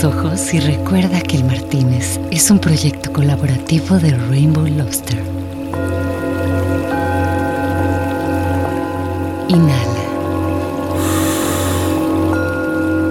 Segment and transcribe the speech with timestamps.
[0.00, 5.22] ojos y recuerda que el Martínez es un proyecto colaborativo de Rainbow Lobster.
[9.48, 10.04] Inhala.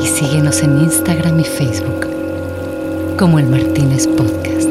[0.01, 2.07] Y síguenos en Instagram y Facebook
[3.17, 4.69] como el Martínez Podcast.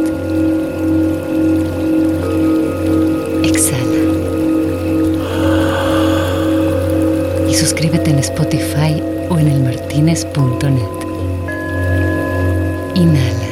[3.44, 4.00] Exhala.
[7.48, 10.99] Y suscríbete en Spotify o en elmartinez.net.
[13.00, 13.48] Inhala.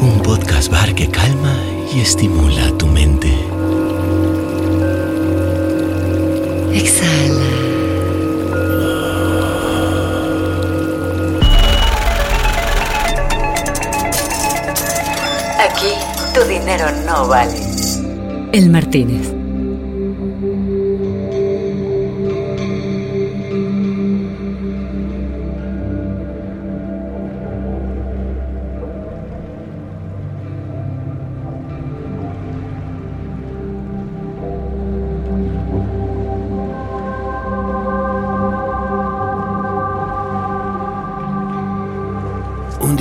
[0.00, 1.54] Un podcast bar que calma
[1.94, 3.28] y estimula tu mente.
[6.72, 7.50] Exhala.
[15.68, 15.92] Aquí
[16.32, 17.60] tu dinero no vale.
[18.52, 19.39] El Martínez.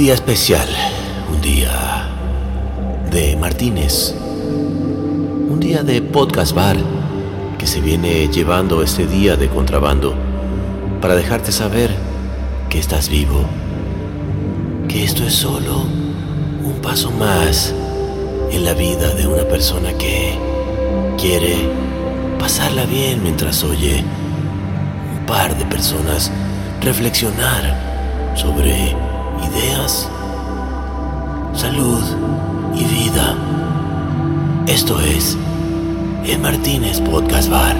[0.09, 0.67] Día especial,
[1.31, 2.09] un día
[3.11, 6.77] de Martínez, un día de podcast bar
[7.59, 10.15] que se viene llevando este día de contrabando
[10.99, 11.91] para dejarte saber
[12.71, 13.45] que estás vivo,
[14.87, 15.83] que esto es solo
[16.63, 17.71] un paso más
[18.49, 20.33] en la vida de una persona que
[21.19, 21.55] quiere
[22.39, 24.03] pasarla bien mientras oye
[25.19, 26.31] un par de personas
[26.81, 28.95] reflexionar sobre
[31.53, 32.01] salud
[32.75, 33.35] y vida.
[34.67, 35.37] Esto es
[36.25, 37.75] el Martínez Podcast Bar.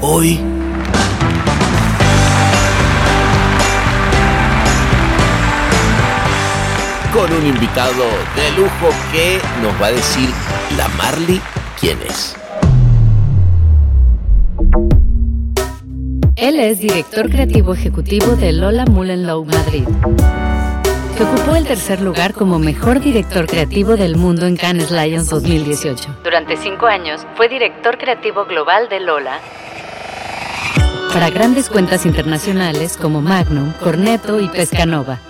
[0.00, 0.40] Hoy
[7.12, 8.04] con un invitado
[8.34, 10.30] de lujo que nos va a decir
[10.76, 11.40] la Marley
[11.78, 12.41] quién es.
[16.42, 19.84] Él es director creativo ejecutivo de Lola Mullenlow Madrid,
[21.16, 26.16] que ocupó el tercer lugar como mejor director creativo del mundo en Cannes Lions 2018.
[26.24, 29.38] Durante cinco años fue director creativo global de Lola
[31.12, 35.20] para grandes cuentas internacionales como Magnum, Cornetto y Pescanova.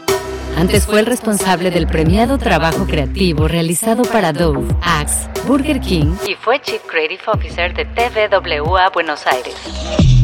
[0.57, 6.37] Antes fue el responsable del premiado trabajo creativo realizado para Dove, Axe, Burger King y
[6.37, 10.22] fue Chief Creative Officer de TVWA Buenos Aires.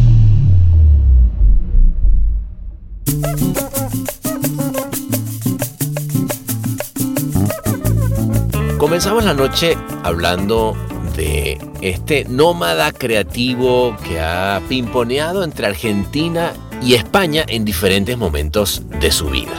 [8.79, 10.77] Comenzamos la noche hablando
[11.17, 19.11] de este nómada creativo que ha pimponeado entre Argentina y España en diferentes momentos de
[19.11, 19.53] su vida.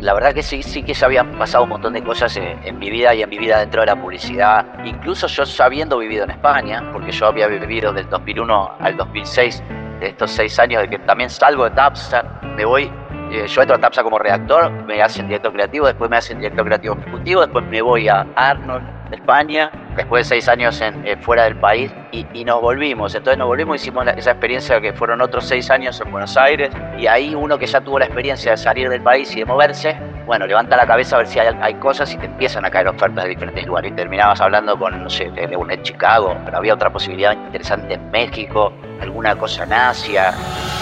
[0.00, 2.90] La verdad que sí, sí que ya habían pasado un montón de cosas en, mi
[2.90, 4.66] vida y en mi vida dentro de la publicidad.
[4.84, 9.62] Incluso yo sabiendo vivido en España, porque yo había vivido del 2001 al 2006,
[10.00, 12.90] de estos seis años de que también salgo de Tapsa, me voy,
[13.30, 16.64] eh, yo entro a Tapsa como redactor, me hacen director creativo, después me hacen director
[16.64, 21.56] creativo ejecutivo, después me voy a Arnold España, después de seis años eh, fuera del
[21.56, 23.14] país y, nos volvimos.
[23.14, 27.06] Entonces nos volvimos, hicimos esa experiencia que fueron otros seis años en Buenos Aires y
[27.06, 30.46] ahí uno que ya tuvo la experiencia de salir del país y de moverse, bueno,
[30.46, 33.24] levanta la cabeza a ver si hay, hay cosas y te empiezan a caer ofertas
[33.24, 33.92] de diferentes lugares.
[33.92, 37.94] Y terminabas hablando con, no sé, de una en Chicago, pero había otra posibilidad interesante
[37.94, 40.32] en México, alguna cosa en Asia.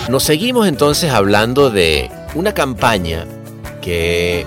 [0.08, 3.24] Nos seguimos entonces hablando de una campaña
[3.80, 4.46] que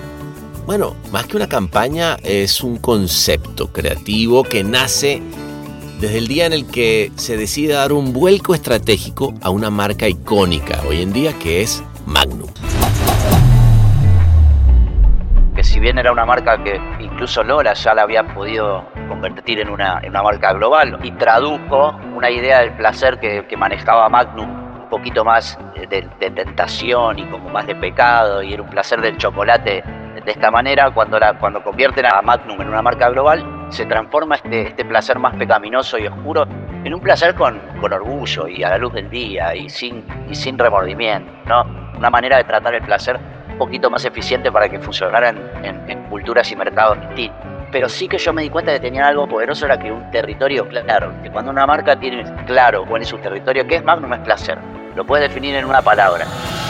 [0.66, 5.22] bueno, más que una campaña, es un concepto creativo que nace
[6.00, 10.08] desde el día en el que se decide dar un vuelco estratégico a una marca
[10.08, 12.48] icónica hoy en día que es Magnum.
[15.54, 19.68] Que si bien era una marca que incluso Lola ya la había podido convertir en
[19.68, 24.48] una, una marca global y tradujo una idea del placer que, manejaba Magnum
[24.82, 29.00] un poquito más de, de tentación y como más de pecado y era un placer
[29.00, 29.82] del chocolate
[30.24, 34.36] de esta manera, cuando, la, cuando convierten a Magnum en una marca global, se transforma
[34.36, 36.46] este, este placer más pecaminoso y oscuro
[36.84, 40.34] en un placer con, con orgullo y a la luz del día y sin, y
[40.34, 41.64] sin remordimiento, ¿no?
[41.96, 43.18] Una manera de tratar el placer
[43.50, 47.40] un poquito más eficiente para que funcionara en, en, culturas y mercados distintos.
[47.70, 50.68] Pero sí que yo me di cuenta que tenían algo poderoso, era que un territorio
[50.68, 54.12] claro, que cuando una marca tiene claro cuál es su territorio, ¿qué es Magnum?
[54.12, 54.58] Es placer.
[54.96, 56.26] Lo puedes definir en una palabra.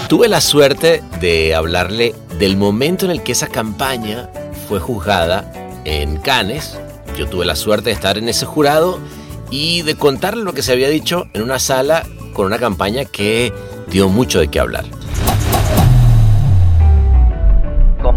[0.09, 4.29] Tuve la suerte de hablarle del momento en el que esa campaña
[4.69, 5.51] fue juzgada
[5.85, 6.79] en Cannes.
[7.17, 8.99] Yo tuve la suerte de estar en ese jurado
[9.51, 13.53] y de contarle lo que se había dicho en una sala con una campaña que
[13.89, 14.85] dio mucho de qué hablar.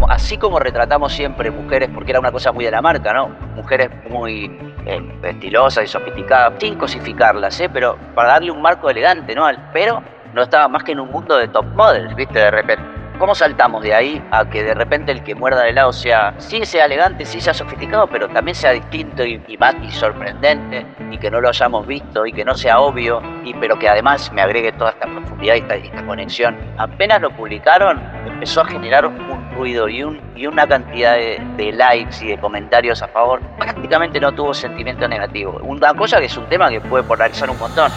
[0.08, 3.28] Así como retratamos siempre mujeres, porque era una cosa muy de la marca, ¿no?
[3.54, 4.44] Mujeres muy
[4.86, 7.68] eh, estilosas y sofisticadas, sin cosificarlas, ¿eh?
[7.68, 9.46] Pero para darle un marco elegante, ¿no?
[9.72, 12.38] Pero no estaba más que en un mundo de top models, ¿viste?
[12.38, 13.05] De repente.
[13.18, 16.66] ¿Cómo saltamos de ahí a que de repente el que muerda de lado sea, sí
[16.66, 21.30] sea elegante, sí sea sofisticado, pero también sea distinto y, más y sorprendente y que
[21.30, 24.70] no lo hayamos visto y que no sea obvio y pero que además me agregue
[24.72, 26.56] toda esta profundidad y esta, conexión?
[26.76, 31.72] Apenas lo publicaron, empezó a generar un ruido y, un, y una cantidad de, de,
[31.72, 33.40] likes y de comentarios a favor.
[33.58, 35.58] Prácticamente no tuvo sentimiento negativo.
[35.62, 37.90] Una cosa que es un tema que puede polarizar un montón.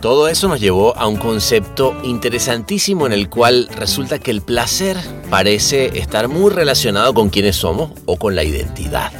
[0.00, 4.96] Todo eso nos llevó a un concepto interesantísimo en el cual resulta que el placer
[5.28, 9.12] parece estar muy relacionado con quiénes somos o con la identidad.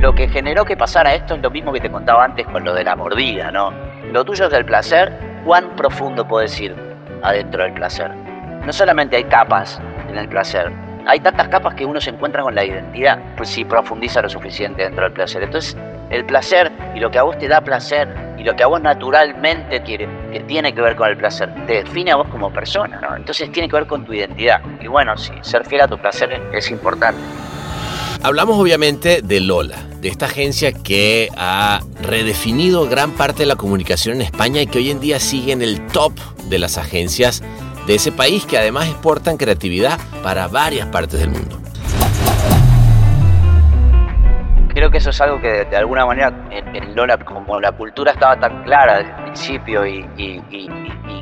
[0.00, 2.74] Lo que generó que pasara esto es lo mismo que te contaba antes con lo
[2.74, 3.72] de la mordida, ¿no?
[4.10, 5.16] Lo tuyo es el placer,
[5.46, 6.74] ¿cuán profundo puedes ir
[7.22, 8.10] adentro del placer?
[8.66, 9.80] No solamente hay capas
[10.10, 10.72] en el placer,
[11.06, 14.82] hay tantas capas que uno se encuentra con la identidad pues si profundiza lo suficiente
[14.82, 15.44] dentro del placer.
[15.44, 15.76] Entonces,
[16.10, 18.08] el placer y lo que a vos te da placer
[18.38, 21.84] y lo que a vos naturalmente quiere, que tiene que ver con el placer, te
[21.84, 23.00] define a vos como persona.
[23.16, 24.60] Entonces tiene que ver con tu identidad.
[24.80, 27.20] Y bueno, sí, ser fiel a tu placer es importante.
[28.22, 34.16] Hablamos obviamente de Lola, de esta agencia que ha redefinido gran parte de la comunicación
[34.16, 36.12] en España y que hoy en día sigue en el top
[36.48, 37.42] de las agencias
[37.86, 41.63] de ese país que además exportan creatividad para varias partes del mundo.
[44.74, 48.36] Creo que eso es algo que de alguna manera en, Lola, como la cultura estaba
[48.38, 50.04] tan clara el principio y,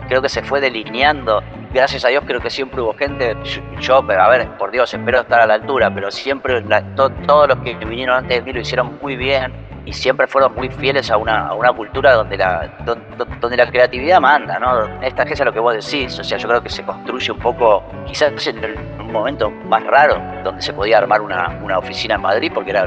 [0.09, 3.37] creo que se fue delineando, gracias a Dios creo que siempre hubo gente,
[3.81, 6.63] yo, a ver, por Dios, espero estar a la altura, pero siempre
[6.97, 9.53] todos los que vinieron antes de mí lo hicieron muy bien
[9.85, 14.21] y siempre fueron muy fieles a una, a una cultura donde la, donde, la creatividad
[14.21, 15.03] manda, ¿no?
[15.03, 17.83] Esta es lo que vos decís, o sea, yo creo que se construye un poco,
[18.07, 22.53] quizás en un momento más raro, donde se podía armar una, una oficina en Madrid,
[22.55, 22.85] porque era,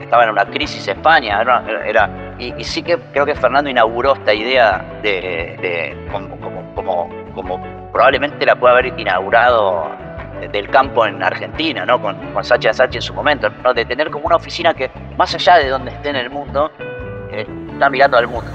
[0.00, 1.42] estaba en una crisis España,
[1.84, 6.38] era, y, sí que creo que Fernando inauguró esta idea de, como,
[7.34, 9.88] como probablemente la puede haber inaugurado
[10.52, 12.02] del campo en Argentina, ¿no?
[12.02, 13.72] Con, con Sachi Sachi en su momento, ¿no?
[13.72, 16.72] De tener como una oficina que, más allá de donde esté en el mundo,
[17.30, 18.50] está mirando al mundo.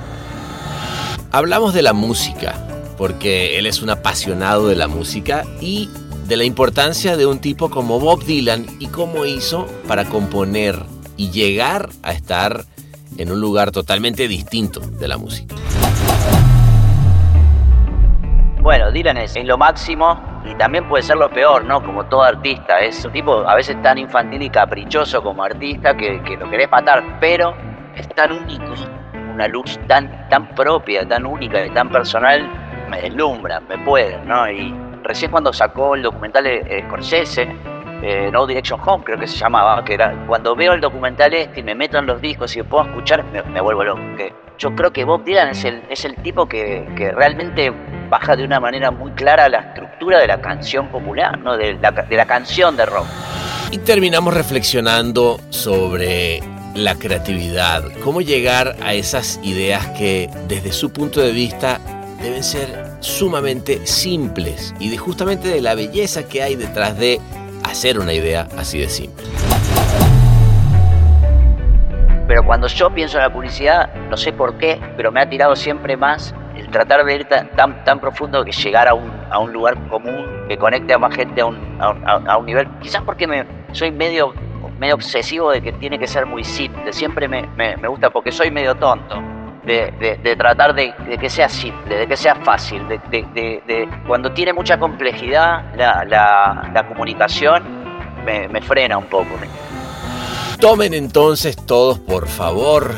[1.31, 2.53] Hablamos de la música,
[2.97, 5.89] porque él es un apasionado de la música y
[6.27, 10.83] de la importancia de un tipo como Bob Dylan y cómo hizo para componer
[11.15, 12.65] y llegar a estar
[13.17, 15.55] en un lugar totalmente distinto de la música.
[18.69, 21.81] Bueno, Dylan es en lo máximo y también puede ser lo peor, ¿no?
[21.83, 22.79] Como todo artista.
[22.79, 27.03] Es un tipo a veces tan infantil y caprichoso como artista que, lo querés matar,
[27.19, 27.55] pero
[27.95, 28.75] es tan único,
[29.33, 32.47] una luz tan, tan propia, tan única y tan personal,
[32.91, 34.47] me deslumbra, me puede, ¿no?
[34.47, 34.71] Y
[35.01, 37.51] recién cuando sacó el documental de Scorsese,
[38.03, 41.61] eh, No Direction Home, creo que se llamaba, que era cuando veo el documental este
[41.61, 44.01] y me meto en los discos y puedo escuchar, me, vuelvo loco.
[44.59, 47.73] Yo creo que Bob Dylan es el, es el tipo que, que realmente
[48.09, 51.55] baja de una manera muy clara la estructura de la canción popular, ¿no?
[51.55, 53.05] de, la, de la canción de rock.
[53.71, 56.41] Y terminamos reflexionando sobre
[56.75, 61.79] la creatividad, cómo llegar a esas ideas que desde su punto de vista
[62.21, 62.67] deben ser
[62.99, 67.19] sumamente simples y de justamente de la belleza que hay detrás de
[67.63, 69.25] hacer una idea así de simple.
[72.27, 75.55] Pero cuando yo pienso en la publicidad, no sé por qué, pero me ha tirado
[75.55, 76.35] siempre más
[76.69, 80.57] tratar de ir tan, tan, profundo que llegar a un, a un lugar común que
[80.57, 82.67] conecte a más gente a un, a, un nivel.
[82.81, 84.33] Quizás porque me, soy medio,
[84.79, 86.91] medio obsesivo de que tiene que ser muy simple.
[86.93, 89.21] Siempre me, me, gusta porque soy medio tonto.
[89.65, 89.91] De,
[90.23, 95.75] de, tratar de, que sea simple, de que sea fácil, de cuando tiene mucha complejidad
[95.75, 97.79] la, la, la comunicación
[98.25, 99.29] me, me frena un poco.
[100.59, 102.93] Tomen entonces todos, por favor,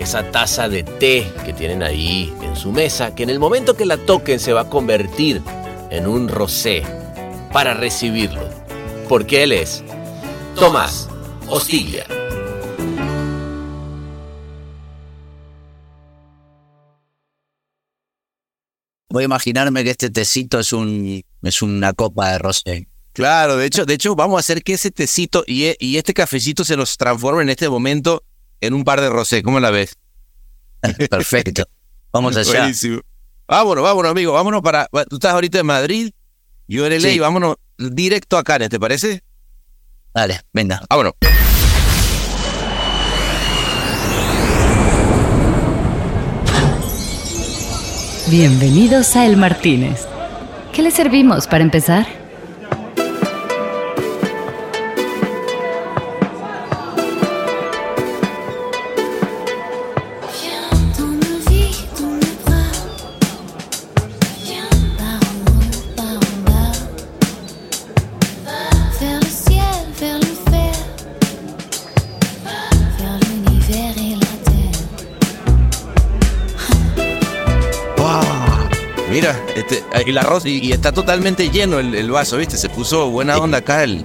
[0.00, 3.84] esa taza de té que tienen ahí en su mesa, que en el momento que
[3.84, 5.42] la toquen se va a convertir
[5.90, 6.82] en un rosé
[7.52, 8.48] para recibirlo,
[9.10, 9.84] porque él es
[10.54, 11.06] Tomás
[11.48, 12.06] Hostilla.
[19.10, 22.88] Voy a imaginarme que este tecito es un es una copa de rosé.
[23.12, 26.64] Claro, de hecho, de hecho, vamos a hacer que ese tecito y, y este cafecito
[26.64, 28.22] se nos transforme en este momento
[28.60, 29.42] en un par de rosés.
[29.42, 29.96] ¿Cómo la ves?
[31.10, 31.64] Perfecto.
[32.12, 32.60] Vamos allá.
[32.60, 33.00] Buenísimo.
[33.46, 34.32] Vámonos, vámonos, amigo.
[34.32, 34.88] Vámonos para.
[35.08, 36.10] Tú estás ahorita en Madrid,
[36.68, 39.22] yo en LA, vámonos directo a Cannes, ¿te parece?
[40.14, 40.82] Dale, venga.
[40.88, 41.14] Vámonos.
[48.28, 50.06] Bienvenidos a El Martínez.
[50.72, 52.19] ¿Qué le servimos para empezar?
[80.08, 82.56] El arroz y, y está totalmente lleno el, el vaso, ¿viste?
[82.56, 84.04] Se puso buena onda acá el...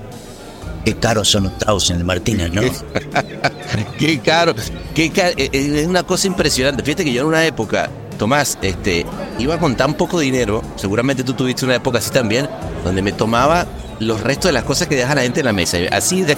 [0.83, 2.61] Qué caros son los tragos en el Martínez, ¿no?
[3.97, 4.53] qué caro,
[4.93, 6.83] qué ca- eh, eh, es una cosa impresionante.
[6.83, 9.03] Fíjate que yo en una época, Tomás, este,
[9.39, 12.47] iba con tan poco dinero, seguramente tú tuviste una época así también,
[12.83, 13.65] donde me tomaba
[13.99, 15.77] los restos de las cosas que deja la gente en la mesa.
[15.91, 16.37] Así de...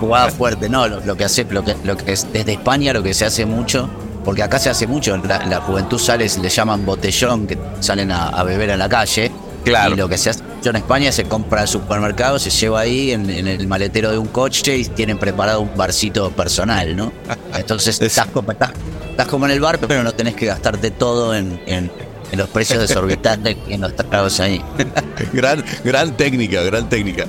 [0.00, 0.86] Jugada fuerte, ¿no?
[0.88, 3.46] Lo, lo que hace, lo que, lo que es desde España lo que se hace
[3.46, 3.88] mucho,
[4.28, 8.28] porque acá se hace mucho, la, la juventud sale, le llaman botellón, que salen a,
[8.28, 9.32] a beber en la calle.
[9.64, 9.94] Claro.
[9.94, 13.30] Y lo que se hace en España se compra al supermercado, se lleva ahí en,
[13.30, 17.10] en el maletero de un coche y tienen preparado un barcito personal, ¿no?
[17.56, 18.72] Entonces estás como, estás,
[19.12, 21.90] estás como en el bar, pero no tenés que gastarte todo en, en-
[22.30, 24.62] en los precios desorbitantes y en los tragos ahí.
[25.32, 27.24] gran, gran técnica, gran técnica.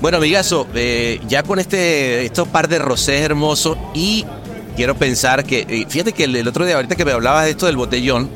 [0.00, 4.24] Bueno, amigazo, eh, ya con este, estos par de rosés hermosos y
[4.78, 7.50] quiero pensar que, eh, fíjate que el, el otro día, ahorita que me hablabas de
[7.50, 8.30] esto del botellón,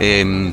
[0.00, 0.52] eh,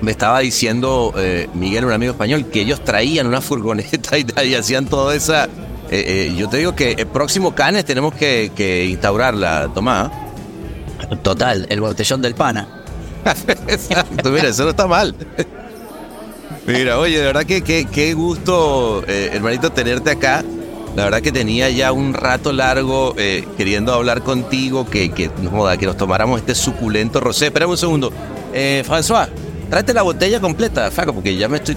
[0.00, 4.54] me estaba diciendo eh, Miguel, un amigo español, que ellos traían una furgoneta y, y
[4.54, 5.48] hacían toda esa...
[5.90, 10.12] eh, yo te digo que el próximo Canes tenemos que, que instaurarla, Tomás.
[11.24, 12.68] Total, el botellón del pana.
[13.66, 15.16] Exacto, mira, eso no está mal.
[16.64, 20.44] Mira, oye, de verdad que qué gusto, hermanito, tenerte acá.
[20.96, 25.50] La verdad que tenía ya un rato largo eh, queriendo hablar contigo, que, que, no
[25.50, 27.46] joda, que nos tomáramos este suculento rosé.
[27.46, 28.12] Espérame un segundo.
[28.52, 29.28] Eh, François,
[29.68, 31.76] tráete la botella completa, Faco, porque ya me estoy...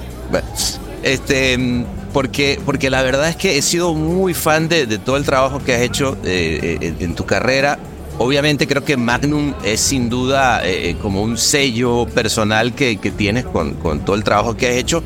[1.03, 5.25] Este, porque, porque la verdad es que he sido muy fan de, de todo el
[5.25, 7.77] trabajo que has hecho eh, eh, en tu carrera.
[8.17, 10.61] Obviamente creo que Magnum es sin duda
[11.01, 15.03] como un sello personal que, que tienes con, con todo el trabajo que has hecho.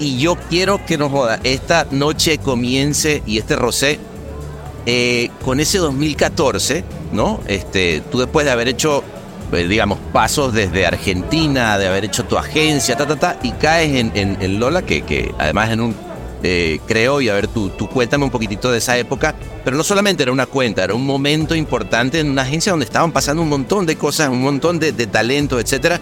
[0.00, 3.98] Y yo quiero que nos joda, esta noche comience y este rosé
[4.86, 7.40] eh, con ese 2014, ¿no?
[7.46, 9.02] Este, tú después de haber hecho,
[9.52, 13.94] eh, digamos, pasos desde Argentina, de haber hecho tu agencia, ta, ta, ta, y caes
[13.94, 15.94] en, en- Lola, que, que además en un,
[16.42, 19.34] eh, creo, y a ver, tú, tú cuéntame un poquitito de esa época,
[19.64, 23.12] pero no solamente era una cuenta, era un momento importante en una agencia donde estaban
[23.12, 26.00] pasando un montón de cosas, un montón de, de talento, etcétera.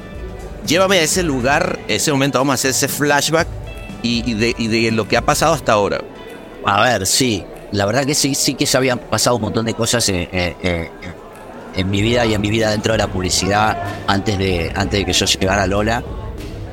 [0.67, 3.47] Llévame a ese lugar, ese momento, vamos a hacer ese flashback
[4.03, 6.01] y, y de, y de lo que ha pasado hasta ahora.
[6.65, 7.45] A ver, sí.
[7.73, 10.55] La verdad que sí, sí que ya habían pasado un montón de cosas eh, eh,
[10.63, 10.91] eh,
[11.75, 15.07] en mi vida y en mi vida dentro de la publicidad antes de, antes de
[15.07, 16.03] que yo llegara a Lola.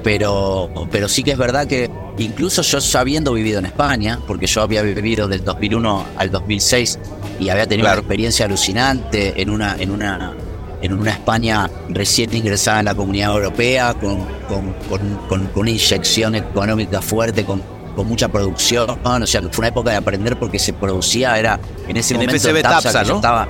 [0.03, 4.61] Pero, pero sí que es verdad que incluso yo sabiendo vivido en España, porque yo
[4.61, 6.99] había vivido del 2001 al 2006
[7.39, 7.99] y había tenido Claro.
[7.99, 10.33] una experiencia alucinante en una, en una,
[10.81, 15.69] en una España recién ingresada en la comunidad europea, con, con, con- con- con una
[15.71, 17.61] inyección económica fuerte, con,
[17.95, 18.97] con mucha producción.
[19.03, 22.37] O sea, fue una época de aprender porque se producía, era en ese En momento
[22.49, 23.15] FCB Tapsa, Tapsa, ¿no?
[23.17, 23.47] estaba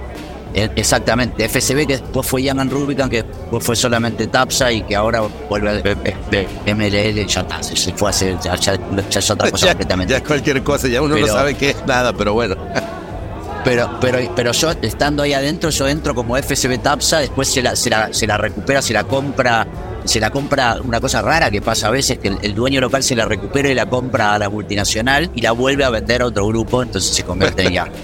[0.55, 4.95] eh, Exactamente, FSB que después fue Young Rubicon, que después fue solamente Tapsa y que
[4.95, 9.51] ahora vuelve a MLL, ya está, se fue a hacer, ya, ya- ya es otra
[9.51, 10.11] cosa ya, completamente.
[10.11, 12.55] ya es cualquier cosa, ya uno no sabe qué es nada, pero bueno.
[13.63, 17.75] Pero, pero, pero yo estando ahí adentro, yo entro como FSB Tapsa, después se la,
[17.75, 19.67] se la, se la recupera, se la compra,
[20.05, 23.03] se la compra una cosa rara que pasa a veces, que el, el dueño local
[23.03, 26.27] se la recupera y la compra a la multinacional y la vuelve a vender a
[26.27, 27.87] otro grupo, entonces se convierte en ya.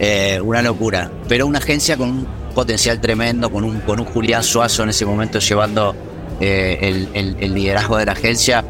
[0.00, 1.10] Eh, una locura.
[1.26, 5.04] Pero una agencia con un potencial tremendo, con un, con un Julián Suazo en ese
[5.04, 5.92] momento llevando
[6.40, 8.64] eh, el, el- el liderazgo de la agencia,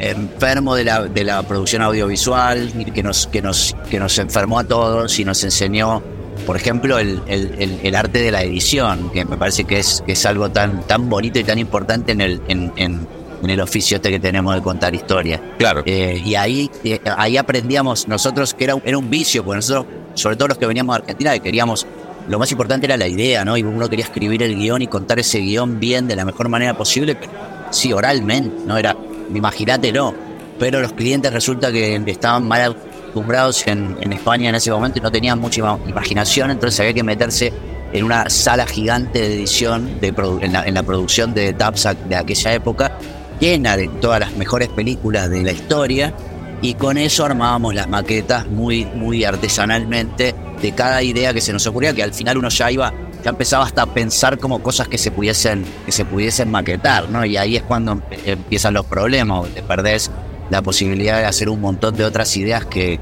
[0.00, 4.64] enfermo de la, de la producción audiovisual, que nos, que, nos, que nos enfermó a
[4.64, 6.02] todos y nos enseñó,
[6.46, 10.02] por ejemplo, el, el- el- el arte de la edición, que me parece que es,
[10.06, 13.06] que es algo tan, tan bonito y tan importante en el, en, en-
[13.42, 15.40] en el oficio este que tenemos de contar historias.
[15.58, 15.82] Claro.
[15.86, 19.86] Eh, y ahí, eh, ahí aprendíamos nosotros que era un, era un vicio, porque nosotros,
[20.14, 21.86] sobre todo los que veníamos de Argentina, que queríamos,
[22.28, 23.56] lo más importante era la idea, ¿no?
[23.56, 26.76] Y uno quería escribir el guion y contar ese guion bien de la mejor manera
[26.76, 27.32] posible, pero
[27.70, 28.76] sí, oralmente, ¿no?
[28.76, 28.94] Era,
[29.34, 30.14] imagínatelo.
[30.58, 35.10] Pero los clientes resulta que estaban mal acostumbrados en, España en ese momento y no
[35.10, 37.52] tenían mucha ima- imaginación, entonces había que meterse
[37.92, 42.52] en una sala gigante de edición en, la, en la producción de Tapsac de aquella
[42.54, 42.92] época
[43.40, 46.14] llena de todas las mejores películas de la historia
[46.62, 51.66] y con eso armábamos las maquetas muy, muy artesanalmente de cada idea que se nos
[51.66, 54.98] ocurría, que al final uno ya iba ya empezaba hasta a pensar como cosas que
[54.98, 57.24] se pudiesen, que se pudiesen maquetar, ¿no?
[57.24, 60.10] Y ahí es cuando empiezan los problemas, te perdés
[60.50, 62.98] la posibilidad de hacer un montón de otras ideas que,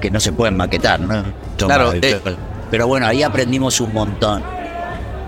[0.00, 1.24] que no se pueden maquetar, ¿no?
[1.56, 2.20] Claro, eh,
[2.70, 4.42] pero bueno, ahí aprendimos un montón.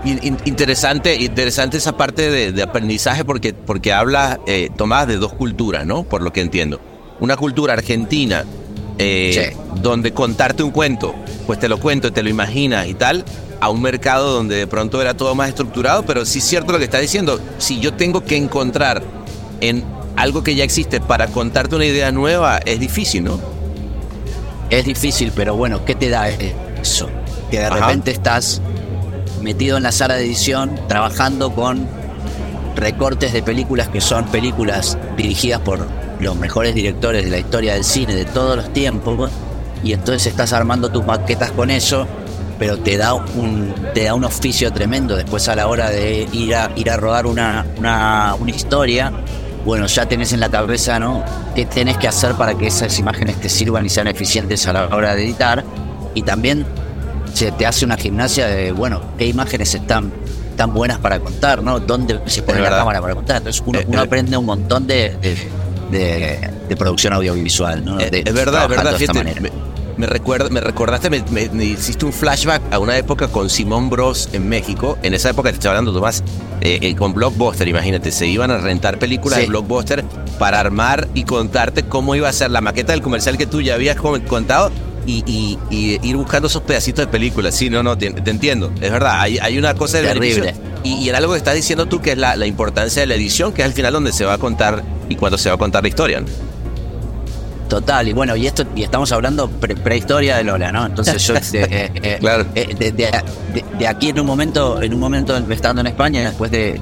[0.03, 6.03] Interesante, interesante esa parte de, aprendizaje porque, porque habla, eh, Tomás, de dos culturas, ¿no?
[6.03, 6.79] Por lo que entiendo.
[7.19, 8.45] Una cultura argentina,
[8.99, 11.15] eh, donde contarte un cuento,
[11.47, 13.25] pues te lo cuento, te lo imaginas y tal,
[13.59, 16.77] a un mercado donde de pronto era todo más estructurado, pero sí es cierto lo
[16.77, 17.39] que está diciendo.
[17.57, 19.03] Si yo tengo que encontrar
[19.61, 19.83] en
[20.15, 23.39] algo que ya existe para contarte una idea nueva, es difícil, ¿no?
[24.69, 27.09] Es difícil, pero bueno, ¿qué te da eso?
[27.51, 28.61] Que de repente estás
[29.41, 31.87] metido en la sala de edición trabajando con
[32.75, 35.87] recortes de películas que son películas dirigidas por
[36.19, 39.29] los mejores directores de la historia del cine de todos los tiempos
[39.83, 42.07] y entonces estás armando tus maquetas con eso
[42.57, 46.55] pero te da un te da un oficio tremendo después a la hora de ir
[46.55, 49.11] a ir a rodar una, una, una historia
[49.65, 53.39] bueno ya tenés en la cabeza no qué tenés que hacer para que esas imágenes
[53.41, 55.63] te sirvan y sean eficientes a la hora de editar
[56.13, 56.65] y también
[57.35, 60.11] se te hace una gimnasia de, bueno, qué imágenes están
[60.55, 61.81] tan buenas para contar, ¿no?
[61.81, 63.37] ¿Dónde se pone la cámara para contar?
[63.37, 63.97] Entonces uno, eh.
[63.97, 65.17] aprende un montón de,
[65.91, 67.99] de, producción audiovisual, ¿no?
[67.99, 68.95] Eh, es verdad, es verdad.
[68.95, 69.51] Fíjate,
[69.97, 74.47] me, recuerda, me recordaste, me, hiciste un flashback a una época con Simón Bros en
[74.47, 74.97] México.
[75.03, 76.23] En esa época te estaba hablando, Tomás,
[76.97, 80.03] con Blockbuster, imagínate, se iban a rentar películas de Blockbuster
[80.39, 83.75] para armar y contarte cómo iba a ser la maqueta del comercial que tú ya
[83.75, 84.71] habías contado
[85.07, 87.55] y, ir buscando esos pedacitos de películas.
[87.55, 88.71] Sí, no, no, te, entiendo.
[88.81, 90.53] Es verdad, hay, hay una cosa de Terrible.
[90.83, 93.53] Y, y en algo que estás diciendo tú, que es la, importancia de la edición,
[93.53, 95.83] que es al final donde se va a contar y cuando se va a contar
[95.83, 96.23] la historia.
[97.69, 100.85] Total, y bueno, y esto y estamos hablando prehistoria de Lola, ¿no?
[100.85, 102.45] Entonces yo eh, eh, claro.
[102.53, 106.79] Eh, de, aquí en un momento, en un momento estando en España, después de,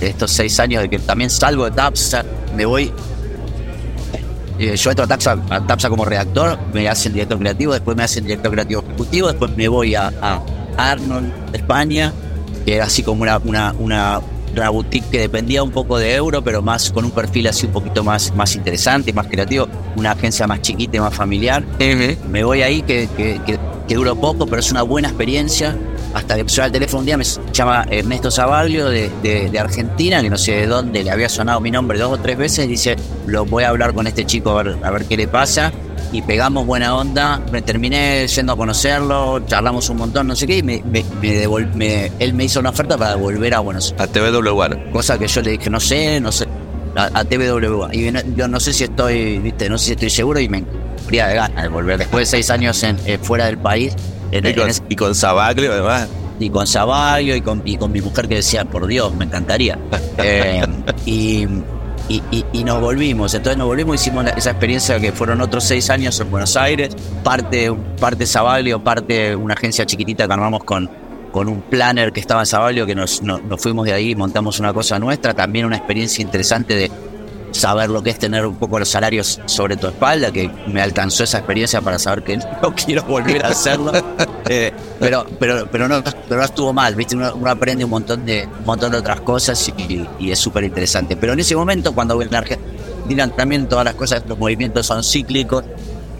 [0.00, 2.16] estos seis años de que también salgo de TAPS,
[2.54, 2.92] me voy
[4.58, 8.50] eh, yo entro a Tapsa, como redactor, me hacen director creativo, después me hacen director
[8.50, 10.10] creativo ejecutivo, después me voy a,
[10.78, 12.12] Arnold, España,
[12.64, 14.20] que era así como una, una, una,
[14.70, 18.02] boutique que dependía un poco de euro, pero más con un perfil así un poquito
[18.02, 21.64] más, más interesante, más creativo, una agencia más chiquita y más familiar.
[22.28, 25.76] Me voy ahí, que, que, que, que duró poco, pero es una buena experiencia
[26.16, 30.30] hasta que empezó el teléfono un día, me llama Ernesto Zavalio de, de, Argentina, que
[30.30, 33.44] no sé de dónde le había sonado mi nombre dos o tres veces, dice, lo
[33.44, 35.72] voy a hablar con este chico a ver, a ver qué le pasa.
[36.12, 40.58] Y pegamos buena onda, me terminé yendo a conocerlo, charlamos un montón, no sé qué,
[40.58, 44.16] y me, me, él me hizo una oferta para volver a Buenos Aires.
[44.16, 44.90] A TWA.
[44.92, 46.46] Cosa que yo le dije, no sé, no sé,
[46.94, 47.90] a, TWA.
[47.92, 50.64] Y yo no sé si estoy, viste, no sé si estoy seguro y me
[51.06, 51.98] fría de ganas de volver.
[51.98, 53.94] Después de seis años en, eh, fuera del país,
[54.32, 56.08] y, con, y con Sabaglio, además.
[56.38, 59.78] Y con Sabaglio y con, y con mi mujer que decía, por Dios, me encantaría.
[60.18, 60.64] Eh,
[61.04, 61.46] y,
[62.08, 63.34] y, nos volvimos.
[63.34, 67.70] Entonces nos volvimos, hicimos esa experiencia que fueron otros seis años en Buenos Aires, parte,
[68.00, 70.88] parte Sabaglio, parte una agencia chiquitita que armamos con,
[71.32, 74.58] con un planner que estaba en Sabaglio, que nos, nos, nos fuimos de ahí, montamos
[74.60, 76.90] una cosa nuestra, también una experiencia interesante de
[77.52, 81.24] saber lo que es tener un poco los salarios sobre tu espalda, que me alcanzó
[81.24, 83.92] esa experiencia para saber que no quiero volver a hacerlo.
[84.48, 87.16] Eh, pero, pero, pero, no, pero no estuvo mal, ¿viste?
[87.16, 91.16] Uno, aprende un montón de, un montón de otras cosas y, es súper interesante.
[91.16, 95.64] Pero en ese momento, cuando en Argentina también todas las cosas, los movimientos son cíclicos,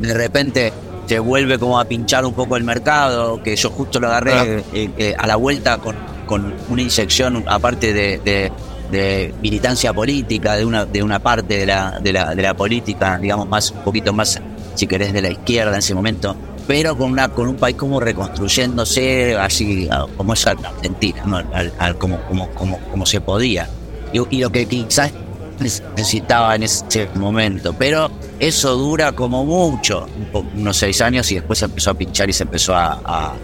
[0.01, 0.73] de repente
[1.07, 4.91] te vuelve como a pinchar un poco el mercado, que yo justo lo agarré eh,
[4.99, 5.95] eh, a la vuelta con,
[6.27, 8.51] con una inyección, aparte de de
[8.90, 13.49] militancia política de una, de una parte de la, de la, de la política, digamos,
[13.49, 14.40] más un poquito más,
[14.75, 18.01] si querés, de la izquierda en ese momento, pero con una con un país como
[18.01, 21.44] reconstruyéndose así como es Argentina,
[21.79, 23.68] al, como, como, como, como se podía.
[24.12, 25.12] Y, lo que quizás
[25.61, 30.07] necesitaba en ese momento, pero eso dura como mucho,
[30.55, 33.35] unos seis años y después se empezó a pinchar y se empezó a, a,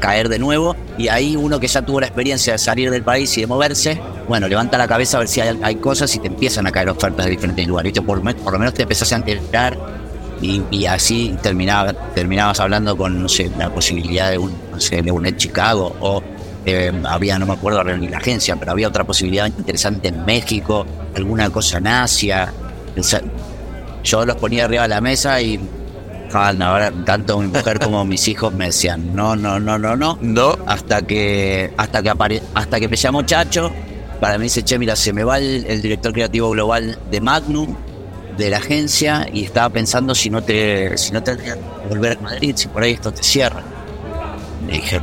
[0.00, 0.76] caer de nuevo.
[0.98, 4.00] Y ahí uno que ya tuvo la experiencia de salir del país y de moverse,
[4.28, 7.26] bueno, levanta la cabeza a ver si hay, cosas y te empiezan a caer ofertas
[7.26, 7.92] de diferentes lugares.
[8.00, 9.76] Por, por lo menos te empezás a enterar
[10.40, 15.10] y, así terminaba, terminabas hablando con, no sé, la posibilidad de un, no sé, de
[15.10, 16.22] un Chicago o
[16.66, 20.84] eh, había, no me acuerdo ni la agencia, pero había otra posibilidad interesante en México,
[21.14, 22.52] alguna cosa en Asia.
[24.04, 25.58] Yo los ponía arriba de la mesa y
[26.32, 30.58] ahora tanto mi mujer como mis hijos me decían no, no, no, no, no, no,
[30.66, 33.72] hasta que hasta que apare, hasta que me llamó Chacho,
[34.20, 37.74] para mí dice, che, mira, se me va el, director creativo global de Magnum,
[38.36, 41.36] de la agencia, y estaba pensando si no te, si no te
[41.88, 43.62] volver a Madrid, si por ahí esto te cierra.
[44.66, 45.00] Le dije,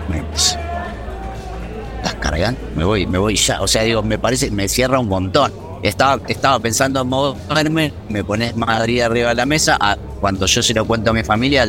[2.75, 3.61] me voy, me voy ya.
[3.61, 5.51] O sea, digo, me parece, me cierra un montón.
[5.81, 9.77] Estaba, estaba pensando en moverme, me pones Madrid arriba de la mesa.
[10.21, 11.67] cuando yo se lo cuento a mi familia,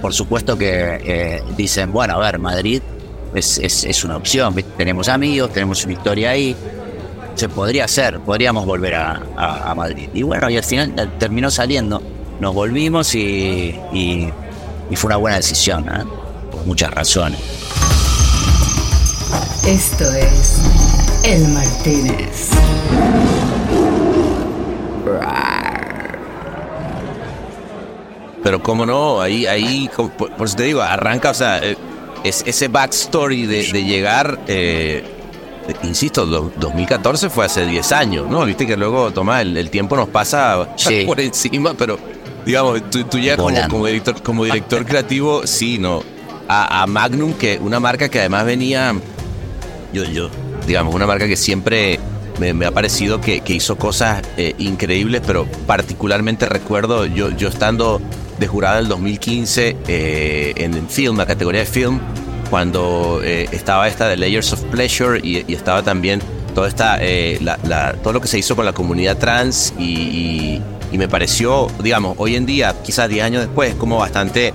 [0.00, 2.82] por supuesto que eh, dicen, bueno, a ver, Madrid
[3.34, 4.54] es, es, una opción.
[4.76, 6.56] Tenemos amigos, tenemos una historia ahí.
[7.34, 10.08] Se podría hacer, podríamos volver a, Madrid.
[10.12, 12.02] Y bueno, y al final terminó saliendo.
[12.40, 14.32] Nos volvimos y, y,
[14.94, 16.04] fue una buena decisión, ¿eh?
[16.50, 17.38] por muchas razones.
[19.68, 20.62] Esto es
[21.24, 22.52] El Martínez.
[28.42, 31.76] Pero cómo no, ahí, ahí, por, eso te digo, arranca, o sea, eh,
[32.24, 35.04] es, ese backstory de, llegar, eh,
[35.82, 38.46] insisto, 2014 fue hace 10 años, ¿no?
[38.46, 40.66] Viste que luego, toma, el, tiempo nos pasa
[41.06, 41.98] por encima, pero
[42.46, 43.36] digamos, tú, tú llegas
[43.68, 46.02] como, director, como director creativo, sí, ¿no?
[46.48, 48.94] A, Magnum, que una marca que además venía,
[49.92, 50.30] yo, yo,
[50.66, 51.98] digamos, una marca que siempre
[52.38, 58.00] me, ha parecido que, hizo cosas eh, increíbles, pero particularmente recuerdo yo, yo estando
[58.38, 62.00] de jurada del 2015 eh, en film, la categoría de film,
[62.50, 66.20] cuando eh, estaba esta de Layers of Pleasure y, estaba también
[66.54, 67.38] toda esta, eh,
[68.02, 70.60] todo lo que se hizo con la comunidad trans y,
[70.92, 74.52] me pareció, digamos, hoy en día, quizás 10 años después, como bastante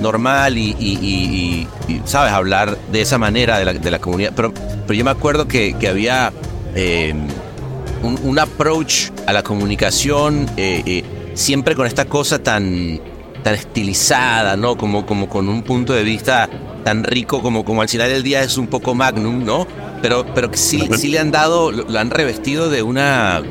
[0.00, 1.66] normal y,
[2.04, 4.32] ¿sabes?, hablar de esa manera de la, de la comunidad.
[4.34, 6.32] Pero, pero yo me acuerdo que, que había
[8.02, 10.46] un, un, approach a la comunicación
[11.34, 13.00] siempre con esta cosa tan
[13.42, 14.76] tan estilizada, ¿no?
[14.76, 16.48] Como, como con un punto de vista
[16.84, 19.66] tan rico como, como al final del día es un poco magnum, ¿no?
[20.00, 23.42] Pero, pero que sí, sí le han dado, lo, han revestido de una,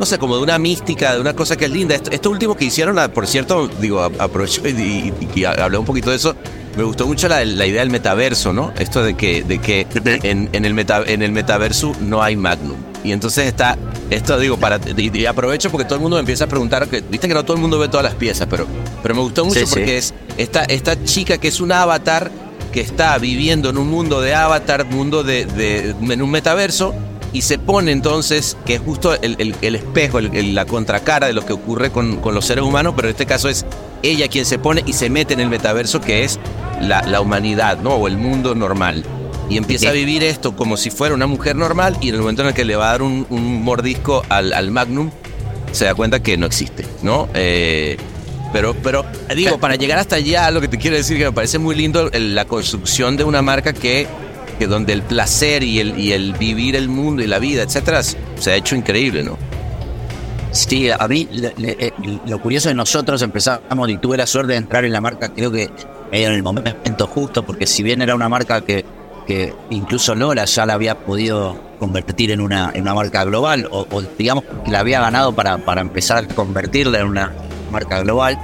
[0.00, 1.94] no sé, como de una mística, de una cosa que es linda.
[1.94, 5.12] Esto, último que hicieron, por cierto, digo, aprovecho y,
[5.44, 6.34] hablé un poquito de eso.
[6.74, 8.72] Me gustó mucho la, idea del metaverso, ¿no?
[8.78, 9.86] Esto de que, de que
[10.22, 12.78] en, en, el meta, en el metaverso no hay magnum.
[13.04, 13.76] Y entonces está,
[14.08, 17.28] esto digo, para y, aprovecho porque todo el mundo me empieza a preguntar, que viste
[17.28, 18.66] que no todo el mundo ve todas las piezas, pero,
[19.02, 22.30] pero me gustó mucho porque es esta, esta chica que es un avatar
[22.72, 26.94] que está viviendo en un mundo de avatar, mundo de, de en un metaverso,
[27.32, 31.52] y se pone entonces, que es justo el, el, espejo, la contracara de lo que
[31.52, 33.64] ocurre con, con, los seres humanos, pero en este caso es
[34.02, 36.40] ella quien se pone y se mete en el metaverso que es
[36.80, 37.94] la, la humanidad, ¿no?
[37.94, 39.04] O el mundo normal
[39.50, 42.42] y empieza a vivir esto como si fuera una mujer normal y en el momento
[42.42, 43.26] en el que le va a dar un,
[43.62, 45.10] mordisco al, Magnum,
[45.72, 47.28] se da cuenta que no existe, ¿no?
[47.34, 47.96] Eh,
[48.52, 51.58] pero, pero digo, para llegar hasta allá, lo que te quiero decir que me parece
[51.58, 54.06] muy lindo la construcción de una marca que,
[54.60, 58.02] que donde el placer y el, y el vivir el mundo y la vida, etcétera,
[58.02, 59.36] se ha hecho increíble, ¿no?
[60.52, 61.90] Sí, a mí eh,
[62.26, 65.50] lo curioso de nosotros empezamos y tuve la suerte de entrar en la marca, creo
[65.50, 65.70] que
[66.12, 68.84] en el momento justo, porque si bien era una marca que
[69.30, 73.86] que incluso Lola ya la había podido convertir en una, en una marca global, o,
[74.18, 77.32] digamos que la había ganado para, para empezar a convertirla en una
[77.70, 78.38] marca global,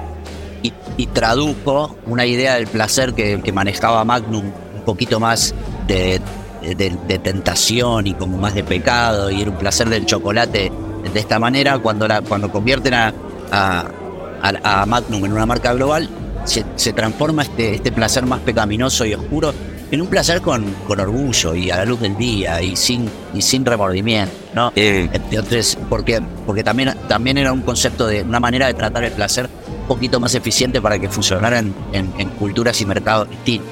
[0.62, 5.54] y, tradujo una idea del placer que, manejaba Magnum un poquito más
[5.86, 6.20] de,
[6.62, 10.72] de, tentación y como más de pecado, y era un placer del chocolate
[11.12, 13.12] de esta manera, cuando, la, cuando convierten a,
[13.50, 16.08] a, Magnum en una marca global,
[16.44, 19.52] se, se transforma este, este placer más pecaminoso y oscuro
[19.90, 23.42] en un placer con, con orgullo y a la luz del día y sin, y
[23.42, 24.72] sin remordimiento, ¿no?
[24.74, 29.48] Entonces, porque, porque también, también era un concepto de una manera de tratar el placer
[29.68, 33.68] un poquito más eficiente para que funcionara en, en, culturas y mercados distintos.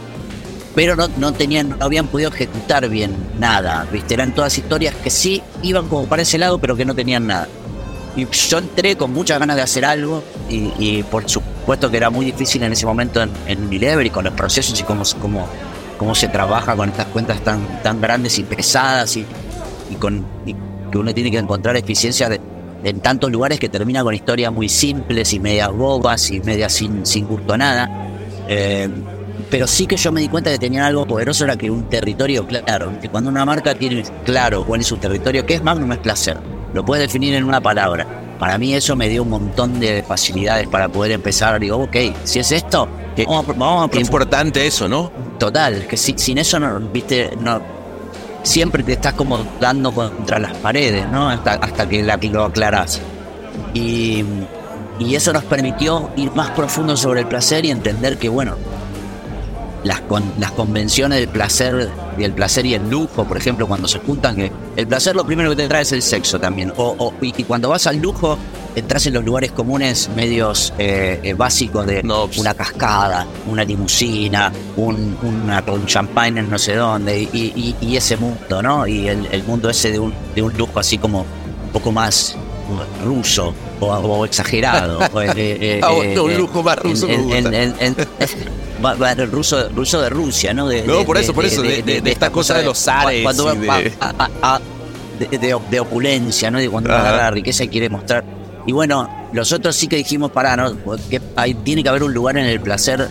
[0.74, 4.14] Pero no, no tenían, no habían podido ejecutar bien nada, ¿viste?
[4.14, 7.48] Eran todas historias que sí iban como para ese lado, pero que no tenían nada.
[8.16, 12.26] Y yo entré con muchas ganas de hacer algo y, por supuesto que era muy
[12.26, 15.48] difícil en ese momento en, en Unilever y con los procesos y cómo, cómo,
[15.98, 19.26] cómo se trabaja con estas cuentas tan, tan grandes y pesadas y,
[19.90, 20.24] y con
[20.92, 22.28] que uno tiene que encontrar eficiencia
[22.84, 27.04] en tantos lugares que termina con historias muy simples y medias bobas y medias sin,
[27.04, 27.90] sin gusto a nada.
[28.46, 28.88] Eh,
[29.50, 32.46] pero sí que yo me di cuenta que tenían algo poderoso, era que un territorio
[32.46, 35.92] claro, que cuando una marca tiene claro cuál es su territorio, ¿qué es Magnum?
[35.92, 36.38] Es placer.
[36.72, 38.06] Lo puedes definir en una palabra.
[38.38, 41.60] Para mí eso me dio un montón de facilidades para poder empezar.
[41.60, 42.88] Digo, ok, si es esto,
[43.56, 45.10] vamos a, Qué importante eso, ¿no?
[45.38, 47.60] Total, que sin eso, no, viste, no,
[48.42, 51.28] siempre te estás como dando contra las paredes, ¿no?
[51.30, 53.00] Hasta, hasta que la, lo aclarás.
[53.72, 54.24] Y,
[54.98, 58.56] y eso nos permitió ir más profundo sobre el placer y entender que, bueno,
[59.84, 60.02] las,
[60.38, 64.50] las convenciones del placer, del placer y el lujo, por ejemplo, cuando se juntan, que
[64.76, 66.72] el placer lo primero que te trae es el sexo también.
[66.76, 68.38] O, y, cuando vas al lujo,
[68.74, 72.00] entras en los lugares comunes medios eh, eh, básicos de
[72.38, 78.16] una cascada, una limusina, un, una, un champagne en no sé dónde, y, y, ese
[78.16, 78.86] mundo, ¿no?
[78.86, 82.36] Y el, el, mundo ese de un, de un lujo así como un poco más
[83.04, 85.00] ruso o, exagerado.
[85.36, 87.06] Eh, ah, un lujo más ruso.
[87.06, 87.94] el
[89.30, 90.68] ruso, ruso de Rusia, ¿no?
[90.68, 93.26] De, no, por eso, por eso, de, esta cosa de los zares.
[95.30, 95.80] de...
[95.80, 96.58] opulencia, ¿no?
[96.58, 98.24] De cuando va a la riqueza y quiere mostrar.
[98.66, 100.74] Y bueno, nosotros sí que dijimos, para, ¿no?
[101.10, 103.08] Que hay, tiene que haber un lugar en el placer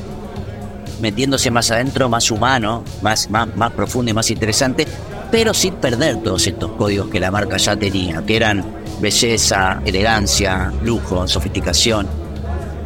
[1.00, 4.88] metiéndose más adentro, más humano, más, más, más profundo y más interesante,
[5.30, 8.64] pero sin perder todos estos códigos que la marca ya tenía, que eran
[9.02, 12.23] belleza, elegancia, lujo, sofisticación.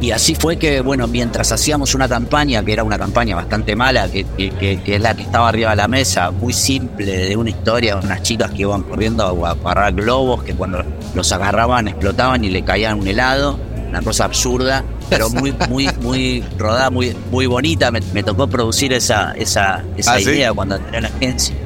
[0.00, 4.08] Y así fue que, bueno, mientras hacíamos una campaña, que era una campaña bastante mala,
[4.08, 8.06] que, es la que estaba arriba de la mesa, muy simple, de una historia de
[8.06, 10.84] unas chicas que iban corriendo a agarrar globos, que cuando
[11.14, 13.58] los agarraban explotaban y le caían un helado,
[13.88, 17.90] una cosa absurda, pero muy, muy, muy rodada, muy, muy bonita.
[17.90, 21.56] Me, tocó producir esa, esa, esa ¿Ah, idea cuando entré en la agencia.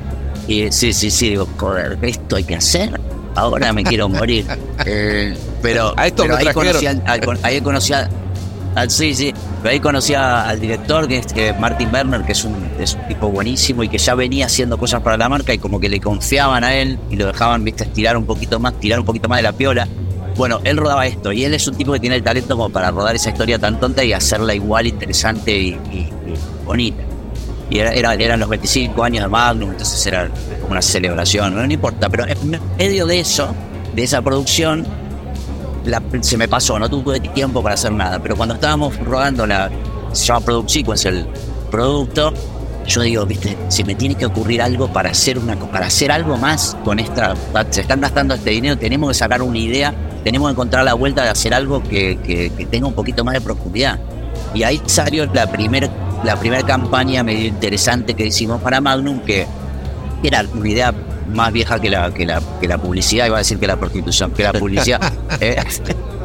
[0.49, 2.99] Y sí, sí, sí, digo, joder, esto hay que hacer
[3.35, 4.47] ahora me quiero morir.
[4.85, 7.01] Eh, pero, a esto ahí, conocí al,
[7.43, 7.93] ahí conocí
[8.89, 12.55] sí, sí, pero ahí conocí al director, que es Martin Werner, que es un,
[13.09, 16.01] tipo buenísimo y que ya venía haciendo cosas para la marca y como que le
[16.01, 19.39] confiaban a él y lo dejaban, viste, estirar un poquito más, tirar un poquito más
[19.39, 19.87] de la piola.
[20.37, 22.91] Bueno, él rodaba esto y él es un tipo que tiene el talento como para
[22.91, 25.77] rodar esa historia tan tonta y hacerla igual interesante y,
[26.65, 27.03] bonita.
[27.69, 30.29] Y era, eran los 25 años de Magnum, entonces era
[30.61, 33.55] como una celebración, no, no importa, pero en medio de eso,
[33.95, 34.87] de esa producción,
[36.21, 38.19] se me pasó, no tuve tiempo para hacer nada.
[38.21, 39.71] Pero cuando estábamos rodando la.
[40.13, 41.27] Se llama Product Sequence, el
[41.71, 42.33] producto.
[42.87, 46.37] Yo digo, viste, si me tiene que ocurrir algo para hacer una para hacer algo
[46.37, 47.35] más con esta.
[47.71, 51.23] Se están gastando este dinero, tenemos que sacar una idea, tenemos que encontrar la vuelta
[51.23, 54.01] de hacer algo que, que, tenga un poquito más de profundidad.
[54.53, 55.89] Y ahí salió la primera
[56.25, 59.47] la primer campaña medio interesante que hicimos para Magnum, que
[60.23, 60.95] era una idea
[61.29, 64.33] más vieja que la, que la, que la publicidad, iba a decir que la prostitución,
[64.33, 65.01] que la publicidad,
[65.41, 65.57] eh,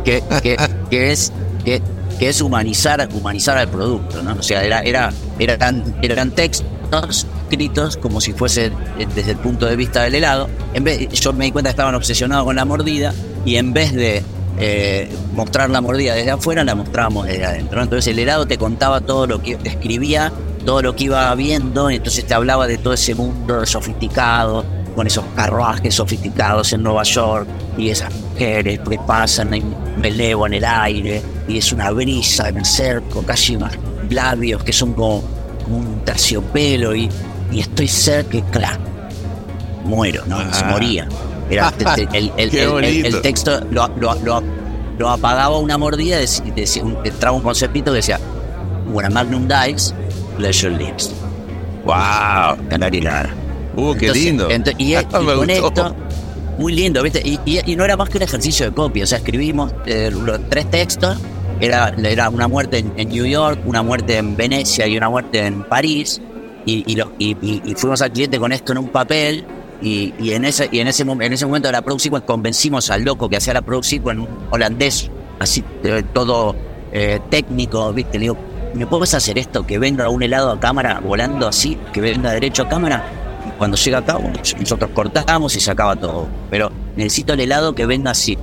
[0.04, 0.24] que,
[0.90, 1.32] que, es,
[1.64, 1.82] que,
[2.20, 4.34] que, es humanizar, humanizar al producto, ¿no?
[4.34, 9.66] O sea, era, era, eran, eran textos escritos como si fuese eh, desde el punto
[9.66, 10.50] de vista del helado.
[10.74, 13.14] En vez, yo me di cuenta que estaban obsesionados con la mordida
[13.46, 14.24] y en vez de
[14.60, 17.82] eh, mostrar la mordida desde afuera, la mostrábamos desde adentro.
[17.82, 20.32] Entonces el helado te contaba todo lo que describía,
[20.66, 24.66] todo lo que iba viendo, entonces te hablaba de todo ese mundo sofisticado,
[24.98, 30.56] con esos carruajes sofisticados en Nueva York y esas mujeres que pasan en relevo en
[30.56, 33.78] el aire y es una brisa en el cerco, casi más
[34.10, 35.24] labios que son como,
[35.68, 37.08] un terciopelo y,
[37.52, 38.80] y estoy cerca que, claro,
[39.84, 40.40] muero, ¿no?
[40.52, 40.70] Se ah.
[40.72, 41.08] moría.
[41.48, 41.72] Era,
[42.14, 44.42] el, el, texto lo, lo,
[44.98, 48.20] lo, apagaba una mordida, y decía, entraba un conceptito que decía,
[48.88, 49.94] When a magnum dies,
[50.38, 51.14] pleasure lives.
[51.86, 52.58] ¡Wow!
[52.68, 53.47] Canarinara.
[53.78, 54.50] Uh, qué lindo.
[54.80, 55.96] y, con esto,
[56.58, 57.22] muy lindo, ¿viste?
[57.24, 59.04] Y, no era más que un ejercicio de copia.
[59.04, 61.18] O sea, escribimos eh, los tres textos.
[61.60, 65.64] Era, era una muerte en, New York, una muerte en Venecia y una muerte en
[65.64, 66.22] París.
[66.66, 66.84] Y,
[67.20, 69.46] y, fuimos al cliente con esto en un papel.
[69.82, 73.30] Y, en ese y en ese, en ese momento de la Product convencimos al loco
[73.30, 76.56] que hacía la Product en un holandés, así eh, todo
[76.92, 78.18] eh, técnico, ¿viste?
[78.18, 78.38] Le digo,
[78.74, 79.68] ¿me puedes hacer esto?
[79.68, 83.17] Que venga un helado a cámara volando así, que venga derecho a cámara
[83.58, 84.18] cuando llega acá,
[84.60, 86.28] nosotros cortamos y se acaba todo.
[86.50, 88.38] Pero necesito el helado que venga así.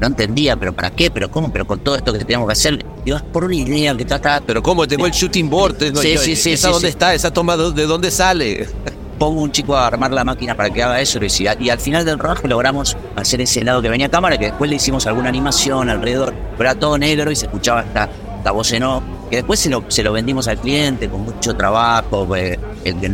[0.00, 1.10] No entendía, pero ¿para qué?
[1.10, 1.52] ¿Pero cómo?
[1.52, 2.84] ¿Pero con todo esto que teníamos que hacer?
[3.04, 4.40] Digo, es por una idea que trata...
[4.46, 4.88] ¿Pero cómo?
[4.88, 5.76] Tengo el shooting board.
[5.96, 6.52] sí, sí, sí.
[6.52, 7.14] ¿Esa dónde está?
[7.14, 8.66] ¿Esa toma de dónde sale?
[9.18, 11.18] Pongo un chico a armar la máquina para que haga eso
[11.58, 14.70] y al final del rodaje logramos hacer ese helado que venía a cámara, que después
[14.70, 18.72] le hicimos alguna animación alrededor, pero era todo negro y se escuchaba esta, esta voz
[18.72, 22.58] en off que después se lo, se lo vendimos al cliente con mucho trabajo, eh,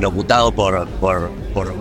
[0.00, 1.74] locutado por, por, por,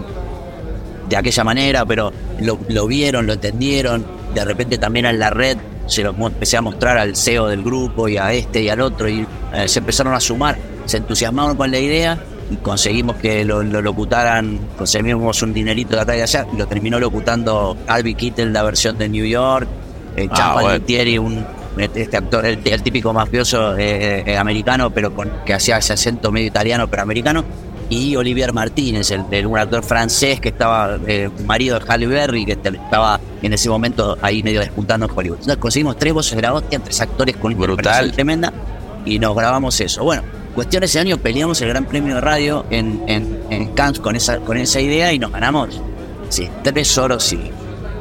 [1.10, 5.58] de aquella manera, pero lo, lo, vieron, lo entendieron, de repente también en la red
[5.88, 9.08] se lo empecé a mostrar al CEO del grupo y a este y al otro
[9.08, 12.18] y eh, se empezaron a sumar, se entusiasmaron con la idea
[12.50, 16.58] y conseguimos que lo, lo, locutaran, conseguimos un dinerito de acá y de allá, y
[16.58, 19.68] lo terminó locutando Albi Kittel, la versión de New York,
[20.16, 20.78] eh, ah,
[21.20, 21.46] un
[21.78, 26.48] este actor, el, típico mafioso eh, eh, americano, pero con, que hacía ese acento medio
[26.48, 27.44] italiano, pero americano,
[27.90, 32.54] y Olivier Martínez, el, un actor francés que estaba eh, marido de Halle Berry, que
[32.54, 35.38] estaba en ese momento ahí medio despuntando en Hollywood.
[35.38, 38.12] Entonces conseguimos tres voces de la hostia, tres actores con Brutal.
[38.12, 38.52] tremenda,
[39.06, 40.04] y nos grabamos eso.
[40.04, 44.40] Bueno, cuestión ese año peleamos el Gran Premio de Radio en, en, Cannes con esa,
[44.40, 45.82] con esa idea y nos ganamos
[46.30, 47.52] sí, tres oros y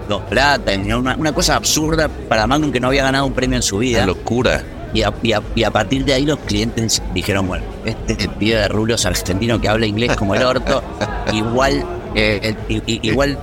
[0.09, 3.63] dos plata, una, una cosa absurda para Magnum que no había ganado un premio en
[3.63, 3.99] su vida.
[3.99, 4.63] Una locura.
[4.93, 8.57] Y a, y, a, y a, partir de ahí los clientes dijeron, bueno, este pibe
[8.57, 10.83] de rulos argentino que habla inglés como el orto,
[11.33, 13.39] igual, eh, igual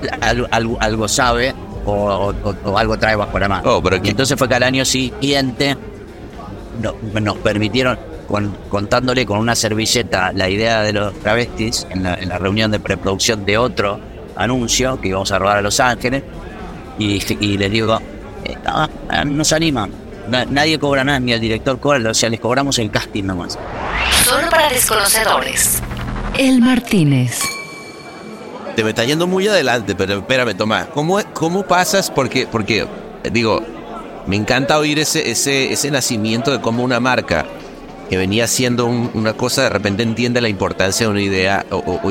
[0.49, 1.53] algo, algo, sabe
[1.85, 2.33] o,
[2.65, 3.77] o, algo trae bajo la mano.
[3.77, 5.77] Oh, pero y entonces fue que al año siguiente
[6.81, 12.15] no, nos permitieron, con, contándole con una servilleta la idea de los travestis en la,
[12.15, 13.99] en la reunión de preproducción de otro
[14.35, 16.23] anuncio que íbamos a robar a Los Ángeles,
[16.97, 17.99] y, y les digo,
[18.45, 19.91] eh, no, no se animan
[20.49, 23.57] nadie cobra nada, ni el director cobra, o sea, les cobramos el casting nomás.
[24.71, 25.81] Desconocedores.
[26.37, 27.41] El Martínez.
[28.73, 30.87] Te me está yendo muy adelante, pero espérame, Tomás.
[30.93, 32.09] ¿Cómo, cómo pasas?
[32.09, 32.87] Porque, porque,
[33.33, 33.61] digo,
[34.27, 37.45] me encanta oír ese, ese, ese nacimiento de cómo una marca
[38.09, 41.65] que venía siendo una cosa, de repente entiende la importancia de una idea,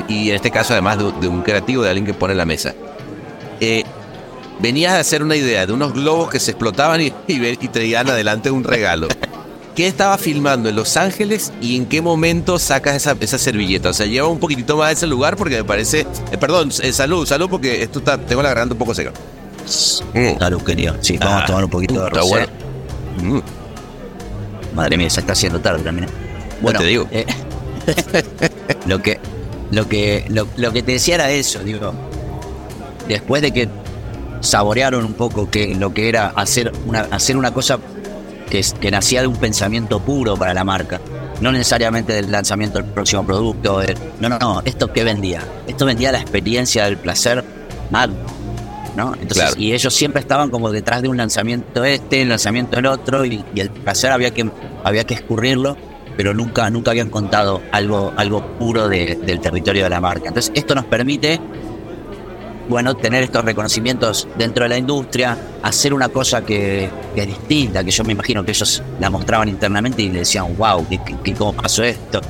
[0.07, 2.75] y en este caso además de, de, un creativo, de alguien que pone la mesa.
[3.59, 3.85] Eh,
[4.59, 8.11] venías a hacer una idea de unos globos que se explotaban y, y, y traían
[8.11, 9.09] adelante un regalo.
[9.81, 13.89] ¿Qué estaba filmando en Los Ángeles y en qué momento sacas esa, esa servilleta?
[13.89, 16.01] O sea, lleva un poquitito más a ese lugar porque me parece...
[16.31, 19.11] Eh, perdón, eh, salud, salud porque esto está, tengo la garganta un poco seca.
[20.13, 20.39] Mm.
[20.39, 20.97] Salud, querido.
[21.01, 22.29] Sí, vamos ah, a tomar un poquito de rosé.
[22.29, 22.47] Bueno.
[23.23, 23.41] Mm.
[24.77, 26.11] Madre mía, se está haciendo tarde también.
[26.61, 27.09] Bueno, te digo.
[27.11, 27.25] Eh,
[28.87, 29.19] lo que
[29.71, 31.95] lo que lo, lo que te decía era eso, digo.
[33.09, 33.71] Después de que
[34.43, 37.79] saborearon un poco que lo que era hacer una, hacer una cosa
[38.51, 41.01] que, que nacía de un pensamiento puro para la marca.
[41.41, 43.81] No necesariamente del lanzamiento del próximo producto.
[44.21, 44.63] no, no, no.
[44.65, 45.41] ¿Esto qué vendía?
[45.67, 47.43] Esto vendía la experiencia del placer
[47.91, 48.15] mal.
[48.97, 49.15] ¿no?
[49.15, 53.25] Entonces, Y ellos siempre estaban como detrás de un lanzamiento este, el lanzamiento del otro,
[53.25, 54.51] y, y, el placer había que,
[54.85, 55.77] había que escurrirlo,
[56.17, 60.29] pero nunca, nunca habían contado algo, algo puro de, del territorio de la marca.
[60.29, 61.41] Entonces, esto nos permite
[62.71, 67.83] bueno, tener estos reconocimientos dentro de la industria, hacer una cosa que, que, es distinta,
[67.83, 71.53] que yo me imagino que ellos la mostraban internamente y le decían, wow, ¿qué, cómo
[71.53, 72.21] pasó esto?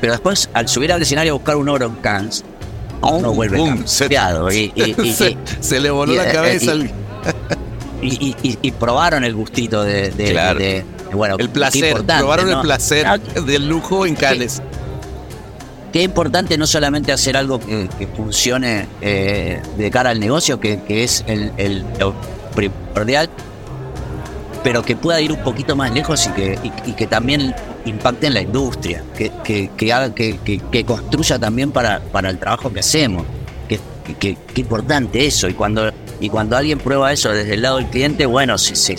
[0.00, 2.42] Pero después, al subir al escenario a buscar un oro en Cannes,
[3.02, 6.72] uno vuelve boom, se, y, y, y, se, se, le voló la cabeza.
[8.00, 10.58] Y, probaron el gustito de, de, claro.
[10.58, 12.56] de, de bueno, el placer, probaron ¿no?
[12.56, 14.62] el placer del lujo en Cannes
[15.92, 21.24] qué importante no solamente hacer algo que, funcione eh, de cara al negocio, que, es
[21.26, 22.14] el, el, lo
[22.54, 23.28] primordial,
[24.62, 26.28] pero que pueda ir un poquito más lejos
[26.62, 32.72] y que, también impacte en la industria, que, haga, que, construya también para, el trabajo
[32.72, 33.26] que hacemos.
[34.18, 35.48] Que, importante eso.
[35.48, 38.96] Y cuando, y cuando alguien prueba eso desde el lado del cliente, bueno, se,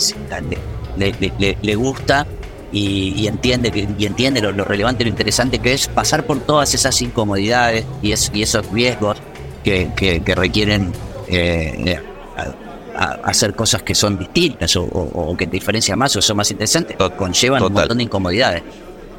[0.96, 2.26] le, le gusta
[2.74, 6.40] y, y, entiende, que, y entiende lo, lo, relevante, lo interesante que es pasar por
[6.40, 9.16] todas esas incomodidades y, es, y esos riesgos
[9.62, 10.92] que, que, que requieren
[11.28, 11.96] eh,
[12.36, 16.22] a, a hacer cosas que son distintas o, o, o, que te diferencian más o
[16.22, 17.66] son más interesantes, conllevan Total.
[17.68, 18.62] un montón de incomodidades.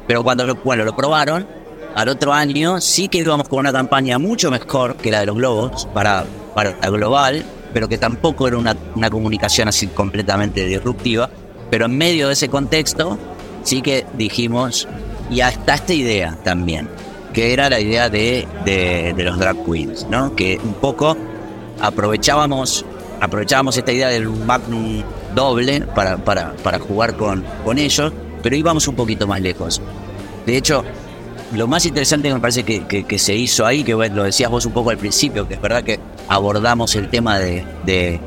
[0.06, 1.46] Pero cuando lo, bueno, lo probaron,
[1.94, 5.36] al otro año sí que íbamos con una campaña mucho mejor que la de los
[5.36, 7.42] globos para, para la global,
[7.72, 11.30] pero que tampoco era una, una comunicación así completamente disruptiva.
[11.70, 13.18] Pero en medio de ese contexto,
[13.66, 14.88] sí que dijimos,
[15.30, 16.88] y hasta esta idea también,
[17.32, 20.34] que era la idea de, de, los drag queens, ¿no?
[20.34, 21.16] Que un poco
[21.80, 22.84] aprovechábamos,
[23.20, 25.02] aprovechábamos esta idea del magnum
[25.34, 29.82] doble para, para, para jugar con, con ellos, pero íbamos un poquito más lejos.
[30.46, 30.84] De hecho,
[31.52, 34.64] lo más interesante que me parece que, que, se hizo ahí, que lo decías vos
[34.64, 35.98] un poco al principio, que es verdad que
[36.28, 38.20] abordamos el tema de, de,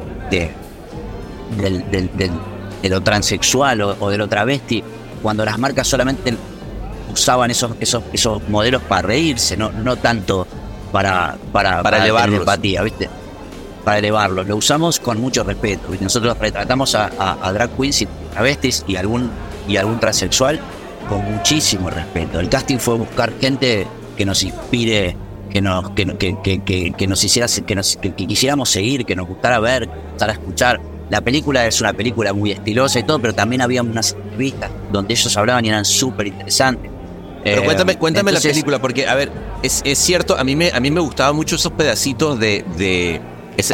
[2.82, 4.84] de lo transexual o, o de lo travesti,
[5.21, 6.36] cuando las marcas solamente
[7.12, 10.47] usaban esos, esos, esos modelos para reírse, no, no tanto
[10.91, 12.39] para, para, para, para elevarlos.
[12.39, 13.10] empatía, ¿viste?
[13.84, 14.47] Para elevarlos.
[14.47, 15.89] Lo usamos con mucho respeto.
[15.99, 19.29] Nosotros retratamos a, a, a drag queens y travestis y algún,
[19.67, 20.60] y algún transexual
[21.08, 22.39] con muchísimo respeto.
[22.39, 25.15] El casting fue buscar gente que nos inspire,
[25.49, 29.28] que nos, que, que, que, que nos hiciera, que, nos, que, quisiéramos seguir, que nos
[29.28, 30.80] gustara ver, gustara escuchar.
[31.10, 35.14] La película es una película muy estilosa y todo, pero también había unas entrevistas donde
[35.14, 36.91] ellos hablaban y eran súper interesantes.
[37.43, 39.32] Pero eh, cuéntame, cuéntame entonces, la película, porque, a ver,
[39.64, 43.22] es, es, cierto, a mí me, a mí me gustaban mucho esos pedacitos de, de,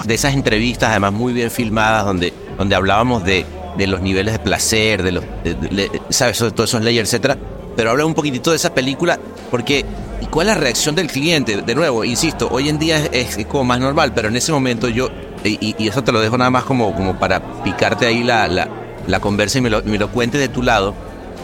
[0.06, 3.46] de esas entrevistas, además muy bien filmadas, donde, donde hablábamos de,
[3.78, 6.38] de los niveles de placer, de los, de, de, ¿sabes?
[6.38, 7.38] Todos esos layers, etcétera.
[7.76, 9.20] Pero habla un poquitito de esa película,
[9.52, 9.84] porque
[10.22, 11.62] ¿y cuál es la reacción del cliente?
[11.62, 14.88] De nuevo, insisto, hoy en día es, es como más normal, pero en ese momento
[14.88, 15.10] yo,
[15.50, 18.68] y, y, eso te lo dejo nada más como, como para picarte ahí la, la,
[19.08, 20.94] la conversa y me lo, me lo cuentes de tu lado.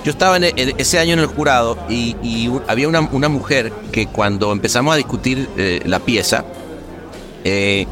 [0.04, 4.52] Yo estaba en, ese año en el jurado y, había una, una, mujer que cuando
[4.52, 6.44] empezamos a discutir eh, la pieza,
[7.44, 7.86] eh,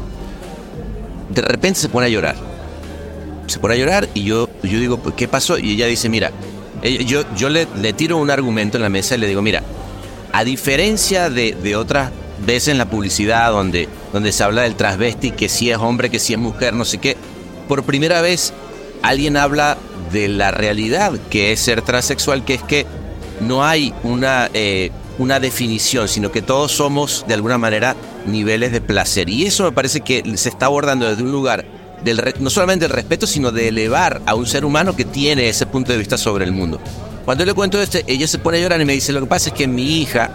[1.28, 2.34] de repente se pone a llorar.
[3.46, 5.58] Se pone a llorar y yo, yo digo, pues, ¿qué pasó?
[5.58, 6.32] Y ella dice, mira,
[6.82, 9.62] yo, yo le, le tiro un argumento en la mesa y le digo, mira,
[10.32, 12.10] a diferencia de, de otras
[12.44, 16.18] veces en la publicidad donde, donde se habla del transvesti, que si es hombre, que
[16.18, 17.16] si es mujer, no sé qué,
[17.68, 18.52] por primera vez
[19.02, 19.76] alguien habla
[20.12, 22.86] de la realidad que es ser transexual, que es que
[23.40, 28.80] no hay una, eh, una definición, sino que todos somos de alguna manera niveles de
[28.80, 29.28] placer.
[29.28, 31.64] Y eso me parece que se está abordando desde un lugar
[32.04, 35.66] del, no solamente del respeto, sino de elevar a un ser humano que tiene ese
[35.66, 36.80] punto de vista sobre el mundo.
[37.24, 39.26] Cuando yo le cuento esto, ella se pone a llorar y me dice, lo que
[39.26, 40.30] pasa es que mi hija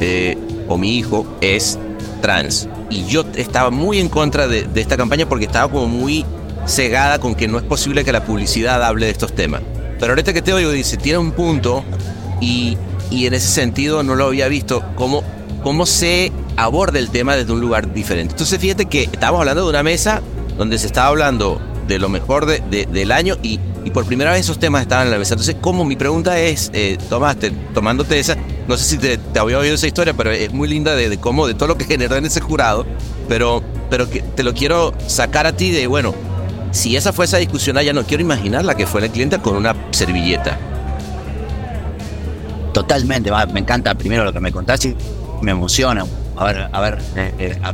[0.00, 0.36] eh,
[0.68, 1.78] o mi hijo es
[2.20, 2.68] trans.
[2.90, 6.24] Y yo estaba muy en contra de, esta campaña porque estaba como muy
[6.66, 9.62] cegada con que no es posible que la publicidad hable de estos temas.
[9.98, 11.84] Pero ahorita que te oigo, dice, tiene un punto
[12.40, 12.76] y,
[13.10, 15.22] y en ese sentido no lo había visto, cómo,
[15.62, 18.32] cómo se aborda el tema desde un lugar diferente.
[18.32, 20.22] Entonces fíjate que estamos hablando de una mesa
[20.56, 24.40] donde se estaba hablando de lo mejor de, del año y, y, por primera vez
[24.40, 25.34] esos temas estaban en la mesa.
[25.34, 28.36] Entonces, como mi pregunta es, eh, tomaste, tomándote esa,
[28.68, 31.18] no sé si te, te, había oído esa historia, pero es muy linda de, de,
[31.18, 32.86] cómo, de todo lo que generó en ese jurado,
[33.28, 36.14] pero, pero que te lo quiero sacar a ti de, bueno,
[36.70, 39.56] si esa fue esa discusión allá, no quiero imaginar la que fue la clienta con
[39.56, 40.58] una servilleta.
[42.72, 44.96] Totalmente, me encanta primero lo que me contaste,
[45.40, 46.04] me emociona.
[46.36, 47.72] A ver, a ver, eh, a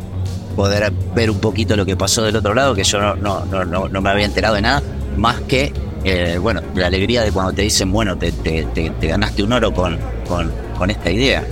[0.54, 3.88] poder ver un poquito lo que pasó del otro lado, que yo no, no, no,
[3.88, 4.82] no me había enterado de nada,
[5.16, 5.72] más que,
[6.04, 9.54] eh, bueno, la alegría de cuando te dicen, bueno, te, te, te, te ganaste un
[9.54, 11.44] oro con, con, con esta idea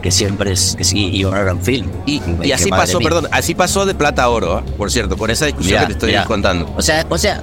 [0.00, 1.86] que siempre es que sí y honor film.
[2.06, 4.62] Y, y así pasó, perdón, así pasó de plata a oro, ¿eh?
[4.78, 6.24] por cierto, con esa discusión mirá, que te estoy mirá.
[6.24, 6.72] contando.
[6.74, 7.42] O sea, o sea,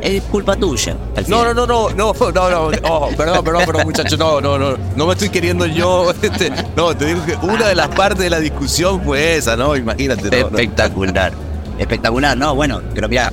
[0.00, 0.96] es culpa tuya.
[1.26, 4.78] No, no, no, no, no, no, no, oh, perdón, perdón, perdón, muchacho, no, no, no,
[4.94, 8.30] no me estoy queriendo yo, este, no, te digo que una de las partes de
[8.30, 9.74] la discusión fue esa, ¿no?
[9.74, 10.30] Imagínate.
[10.30, 11.80] No, Espectacular, no.
[11.80, 13.32] espectacular, no, bueno, pero mira,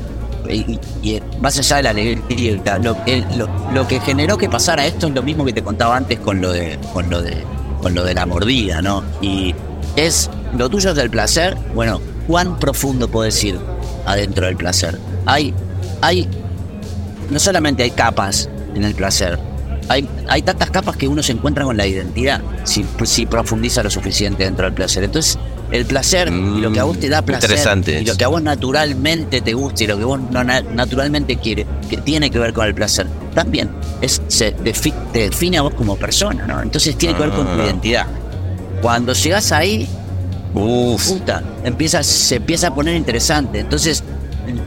[0.50, 2.98] y, y, más allá de la alegría, lo,
[3.38, 6.42] lo, lo, que generó que pasara esto es lo mismo que te contaba antes con
[6.42, 7.44] lo de, con lo de
[7.82, 9.04] con lo de la mordida, ¿no?
[9.22, 9.54] Y
[9.96, 11.56] es lo tuyo es del placer.
[11.74, 13.60] Bueno, ¿cuán profundo puedes ir
[14.06, 14.98] adentro del placer?
[15.26, 15.54] Hay,
[16.02, 16.28] hay,
[17.30, 19.40] no solamente hay capas en el placer,
[19.90, 23.90] hay, hay tantas capas que uno se encuentra con la identidad si, si profundiza lo
[23.90, 25.04] suficiente dentro del placer.
[25.04, 25.38] Entonces,
[25.72, 27.52] el placer mm, y lo que a vos te da placer
[27.88, 31.66] y lo que a vos naturalmente te gusta y lo que vos no, naturalmente quieres,
[31.90, 33.70] que tiene que ver con el placer, también
[34.02, 36.62] es, se defi te define a vos como persona, ¿no?
[36.62, 38.08] Entonces tiene que ver con tu identidad.
[38.82, 39.88] Cuando llegas ahí,
[40.54, 41.10] Uf.
[41.10, 43.60] puta, empieza, se empieza a poner interesante.
[43.60, 44.04] Entonces,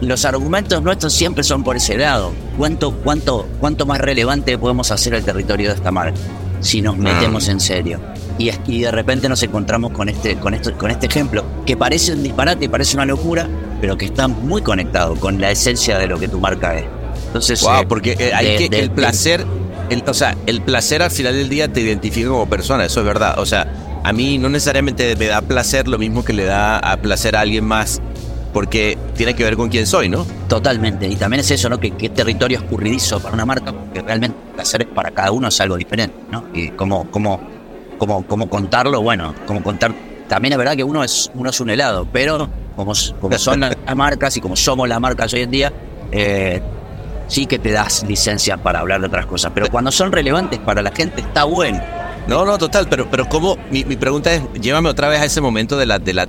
[0.00, 2.32] los argumentos nuestros siempre son por ese lado.
[2.58, 6.18] ¿Cuánto, cuánto, cuánto más relevante podemos hacer el territorio de esta marca
[6.60, 8.00] si nos metemos en serio?
[8.40, 12.14] Y, y, de repente nos encontramos con este, con, esto, con este ejemplo, que parece
[12.14, 13.46] un disparate, parece una locura,
[13.82, 16.86] pero que está muy conectado con la esencia de lo que tu marca es.
[17.26, 19.44] Entonces, wow, eh, porque eh, hay de, que de, el placer,
[19.90, 23.06] el, o sea, el placer al final del día te identifica como persona, eso es
[23.06, 23.38] verdad.
[23.40, 23.70] O sea,
[24.02, 27.40] a mí no necesariamente me da placer lo mismo que le da a placer a
[27.40, 28.00] alguien más,
[28.54, 30.26] porque tiene que ver con quién soy, ¿no?
[30.48, 31.06] Totalmente.
[31.06, 31.78] Y también es eso, ¿no?
[31.78, 35.48] Que, que territorio escurridizo para una marca, porque realmente el placer es para cada uno
[35.48, 36.46] es algo diferente, ¿no?
[36.54, 37.59] Y cómo, cómo,
[38.00, 39.94] cómo, cómo contarlo, bueno, cómo contar.
[40.26, 43.76] También es verdad que uno es, uno es un helado, pero como, como son las
[43.94, 45.72] marcas y como somos las marcas hoy en día,
[46.10, 46.60] eh,
[47.28, 49.52] sí que te das licencia para hablar de otras cosas.
[49.54, 51.80] Pero cuando son relevantes para la gente, está bueno.
[52.26, 53.56] No, no, total, pero, pero ¿cómo?
[53.70, 56.26] Mi, mi pregunta es, llévame otra vez a ese momento de la, de la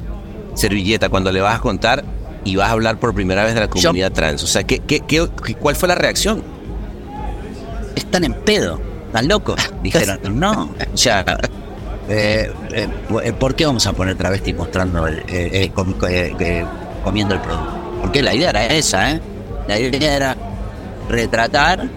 [0.54, 2.04] servilleta, cuando le vas a contar
[2.44, 4.44] y vas a hablar por primera vez de la comunidad Yo, trans.
[4.44, 5.28] O sea, ¿qué, qué, qué,
[5.60, 6.44] cuál fue la reacción?
[7.96, 9.62] Están en pedo, están locos.
[9.84, 11.24] Dijeron, no, o sea,
[12.14, 12.88] eh,
[13.24, 15.94] eh, ¿por qué vamos a poner travesti mostrando, el, eh, com,
[17.04, 17.82] comiendo el producto?
[18.02, 19.22] Porque la idea era esa, ¿eh?
[19.68, 20.38] La idea era
[21.08, 21.88] retratar,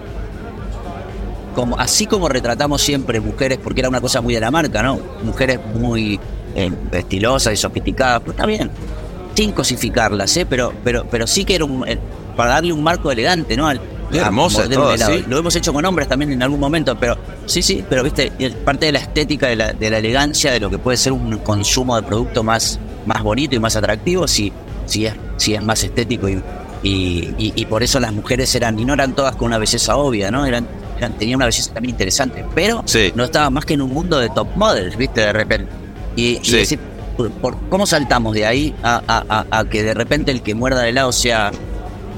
[1.54, 5.00] como, así como retratamos siempre mujeres, porque era una cosa muy de la marca, ¿no?
[5.22, 6.20] Mujeres muy
[6.54, 8.70] eh, estilosas y sofisticadas, pues está bien,
[9.34, 10.46] sin cosificarlas, ¿eh?
[10.46, 11.98] Pero, pero, pero sí que era un, eh,
[12.36, 13.70] para darle un marco elegante, ¿no?
[14.12, 15.24] Hermosa todo, ¿sí?
[15.26, 18.32] Lo hemos hecho con hombres también en algún momento, pero sí, sí, pero viste,
[18.64, 21.38] parte de la estética, de la, de la elegancia, de lo que puede ser un
[21.38, 24.52] consumo de producto más, más bonito y más atractivo, si,
[24.86, 26.42] si, es, si es más estético y,
[26.82, 29.96] y, y, y, por eso las mujeres eran, y no eran todas con una belleza
[29.96, 30.44] obvia, ¿no?
[30.44, 33.12] Eran, eran tenían una belleza también interesante, pero sí.
[33.14, 35.22] no estaban más que en un mundo de top models, ¿viste?
[35.22, 35.72] De repente.
[36.14, 36.56] Y, sí.
[36.56, 36.78] decir,
[37.16, 40.54] por, por, ¿cómo saltamos de ahí a, a, a, a, que de repente el que
[40.54, 41.50] muerda de lado sea,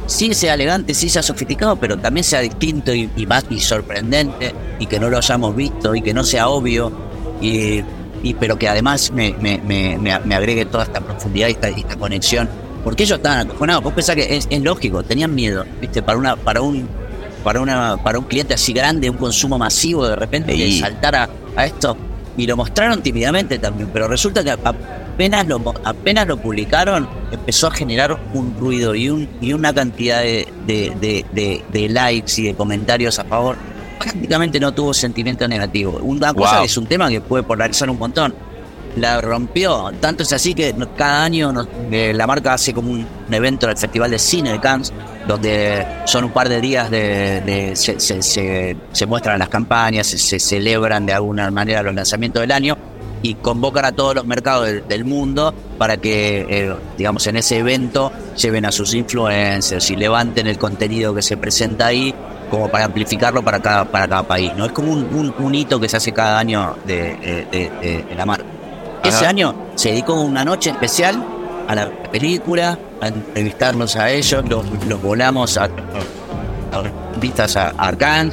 [0.06, 4.54] sí sea elegante, sí sea sofisticado, pero también sea distinto y, y más y sorprendente,
[4.78, 6.92] y que no lo hayamos visto, y que no sea obvio,
[7.40, 7.82] y,
[8.22, 11.96] y pero que además me, me, me, me agregue toda esta profundidad y esta, esta
[11.96, 12.48] conexión
[12.84, 13.82] porque ellos estaban acojonados.
[13.82, 16.02] Vos pensás que es, es lógico, tenían miedo, ¿viste?
[16.04, 16.88] Para una, para un,
[17.42, 21.28] para una, para un cliente así grande, un consumo masivo, de repente, Y- saltar a,
[21.56, 21.96] a esto.
[22.36, 24.56] Y lo mostraron tímidamente también, pero resulta que
[25.16, 30.20] apenas lo, apenas lo publicaron, empezó a generar un ruido y, un, y una cantidad
[30.22, 33.56] de, de, de, likes y de comentarios a favor.
[33.98, 35.98] Prácticamente no tuvo sentimiento negativo.
[36.02, 36.64] Una cosa Wow.
[36.66, 38.34] es un tema que puede polarizar un montón
[38.96, 39.90] la rompió.
[40.00, 43.66] Tanto es así que cada año nos- eh, la marca hace como un, un evento
[43.66, 44.90] en el Festival de Cine de Cannes,
[45.28, 50.06] donde son un par de días de, de- se, se- se- se muestran las campañas,
[50.06, 52.76] se celebran de alguna manera los lanzamientos del año
[53.22, 57.58] y convocan a todos los mercados del, del mundo para que, eh, digamos, en ese
[57.58, 62.14] evento lleven a sus influencers y levanten el contenido que se presenta ahí
[62.50, 64.52] como para amplificarlo para cada, para cada país.
[64.56, 64.66] ¿no?
[64.66, 68.02] Es como un, un- un hito que se hace cada año de, de- de- de-
[68.04, 68.44] de la marca.
[69.02, 69.28] Ese Ajá.
[69.28, 71.24] año se dedicó una noche especial
[71.68, 75.68] a la película, a entrevistarlos a ellos, los, los volamos a, a
[77.20, 78.32] vistas a Arcán,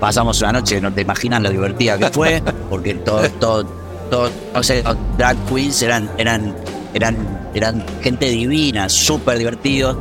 [0.00, 3.64] pasamos una noche, no te imaginas lo divertida que fue, porque todo, todo,
[4.12, 6.54] todo, o sea, los drag queens eran, eran,
[6.92, 7.16] eran,
[7.54, 9.96] eran gente divina, súper divertidos.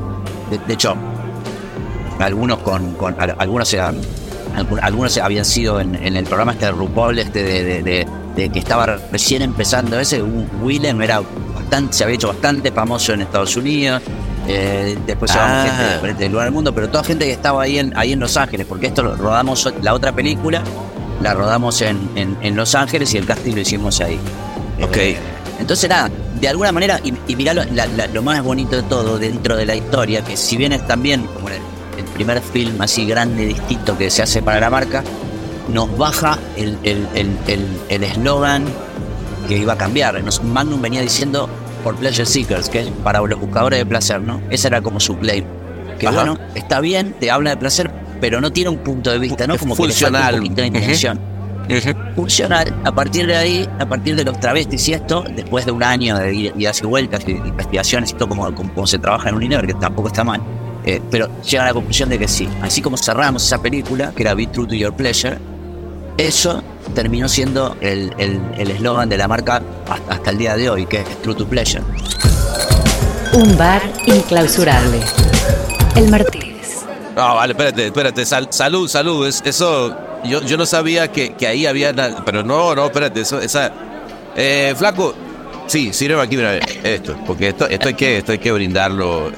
[0.49, 0.95] De, de hecho,
[2.19, 3.95] algunos con, con al- algunos eran
[4.81, 8.49] algunos habían sido en, en el programa este de RuPaul este de, de- de- de
[8.49, 11.21] que estaba recién empezando ese Wi- Willem era
[11.55, 14.01] bastante se había hecho bastante famoso en Estados Unidos
[14.49, 15.63] eh, después llevamos Ah.
[15.69, 18.19] gente de diferentes lugares del mundo pero toda gente que estaba ahí en ahí en
[18.19, 20.61] Los Ángeles porque esto lo rodamos la otra película
[21.21, 24.19] la rodamos en, en, en Los Ángeles y el casting lo hicimos ahí
[24.81, 24.97] Ok.
[24.97, 25.17] Eh,
[25.59, 26.09] entonces nada,
[26.39, 29.55] de alguna manera, y, y mirá lo, la- la- lo más bonito de todo dentro
[29.55, 31.55] de la historia, que si bien es también como el,
[31.99, 35.03] el primer film así grande, distinto que se hace para la marca,
[35.71, 38.65] nos baja el el- el- el- el eslogan
[39.47, 40.23] que iba a cambiar.
[40.23, 41.47] Nos, Magnum venía diciendo
[41.83, 44.41] por Pleasure Seekers, que es para los buscadores de placer, ¿no?
[44.49, 45.45] Ese era como su claim.
[45.99, 46.15] Que Ajá.
[46.23, 47.91] bueno, está bien, te habla de placer,
[48.21, 49.57] pero no tiene un punto de vista, ¿no?
[49.57, 50.39] Como que le falta funcional.
[50.39, 51.19] un intención
[52.15, 52.73] funcional.
[52.83, 56.17] A partir de ahí, a partir de los travestis y esto, después de un año
[56.17, 59.29] de id- idas y vueltas, y de investigaciones y todo como, como, como se trabaja
[59.29, 60.41] en Unilever, que tampoco está mal,
[60.85, 62.47] eh, pero llega a la conclusión de que sí.
[62.61, 65.37] Así como cerramos esa película, que era Be True to Your Pleasure,
[66.17, 66.61] eso
[66.93, 70.85] terminó siendo el el- el eslogan de la marca hasta, hasta el día de hoy,
[70.85, 71.83] que es True to Pleasure.
[73.33, 74.99] Un bar inclausurable.
[75.95, 76.50] El Martínez.
[77.15, 78.25] No, vale, espérate, espérate.
[78.25, 79.27] Sal- salud, salud.
[79.27, 82.23] Es, eso, yo, yo no sabía que, que ahí había nada.
[82.25, 83.21] Pero no, no, espérate.
[83.21, 83.71] Eso, esa.
[84.35, 85.13] Eh, flaco,
[85.67, 87.15] sí, sirve aquí, mira, esto.
[87.27, 89.31] Porque esto, esto hay que, esto hay que brindarlo.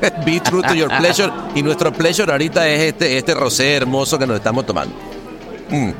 [0.24, 1.32] Be true to your pleasure.
[1.56, 4.94] Y nuestro pleasure ahorita es este, este rosé hermoso que nos estamos tomando.
[5.70, 5.90] Mm.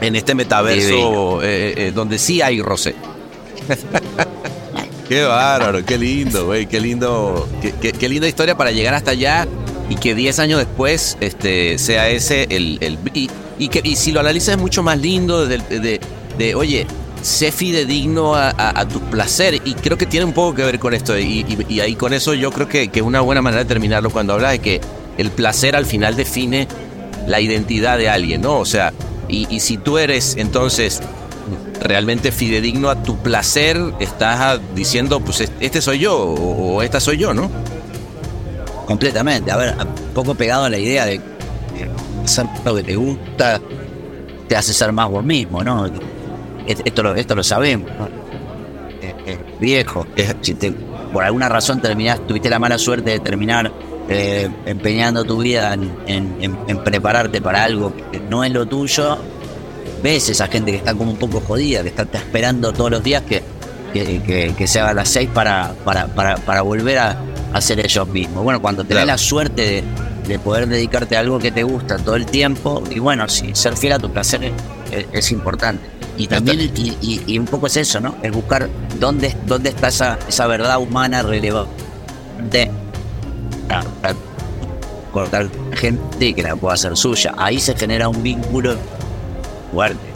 [0.00, 2.94] En este metaverso eh, eh, donde sí hay rosé.
[5.08, 9.12] Qué bárbaro, qué lindo, güey, qué lindo, qué, qué- qué linda historia para llegar hasta
[9.12, 9.48] allá
[9.88, 12.78] y que 10 años después este, sea ese el...
[12.80, 16.00] el y, y que, y si lo analizas es mucho más lindo de, de,
[16.38, 16.86] de, oye,
[17.22, 20.78] sé fidedigno a, a, a tu placer y creo que tiene un poco que ver
[20.78, 23.68] con esto y, y- ahí con eso yo creo que, que una buena manera de
[23.68, 24.80] terminarlo cuando habla de que
[25.16, 26.68] el placer al final define
[27.26, 28.58] la identidad de alguien, ¿no?
[28.58, 28.92] O sea,
[29.28, 31.00] y, y si tú eres entonces
[31.80, 37.00] realmente fidedigno a tu placer, estás diciendo, pues es- este soy yo o, o esta
[37.00, 37.50] soy yo, ¿no?
[38.88, 39.50] Completamente.
[39.52, 41.20] A ver, un poco pegado a la idea de
[42.24, 43.60] hacer lo que te gusta
[44.48, 45.86] te hace ser más vos mismo, ¿no?
[46.66, 47.90] Esto lo, esto lo sabemos.
[47.98, 48.08] ¿no?
[49.60, 50.06] Viejo.
[50.40, 50.72] Si te,
[51.12, 53.70] por alguna razón terminás, tuviste la mala suerte de terminar
[54.08, 55.92] eh, empeñando tu vida en,
[56.40, 59.18] en- prepararte para algo que no es lo tuyo,
[60.02, 63.22] ves esa gente que está como un poco jodida, que está esperando todos los días
[63.24, 63.42] que,
[63.92, 67.18] que, que- que se haga las seis para, para, para, para volver a,
[67.52, 68.44] a ser ellos mismos.
[68.44, 69.06] Bueno, cuando tenés Claro.
[69.06, 69.84] la suerte de,
[70.28, 73.76] de poder dedicarte a algo que te gusta todo el tiempo, y bueno, sí, ser
[73.76, 74.52] fiel a tu placer es,
[74.92, 75.82] es- es importante.
[76.16, 78.16] Y también, y, y- y un poco es eso, ¿no?
[78.22, 78.68] Es buscar
[78.98, 82.70] dónde, dónde está esa, esa verdad humana relevante
[83.68, 84.14] para
[85.12, 87.34] cortar gente y que la pueda hacer suya.
[87.38, 88.76] Ahí se genera un vínculo
[89.72, 90.07] fuerte.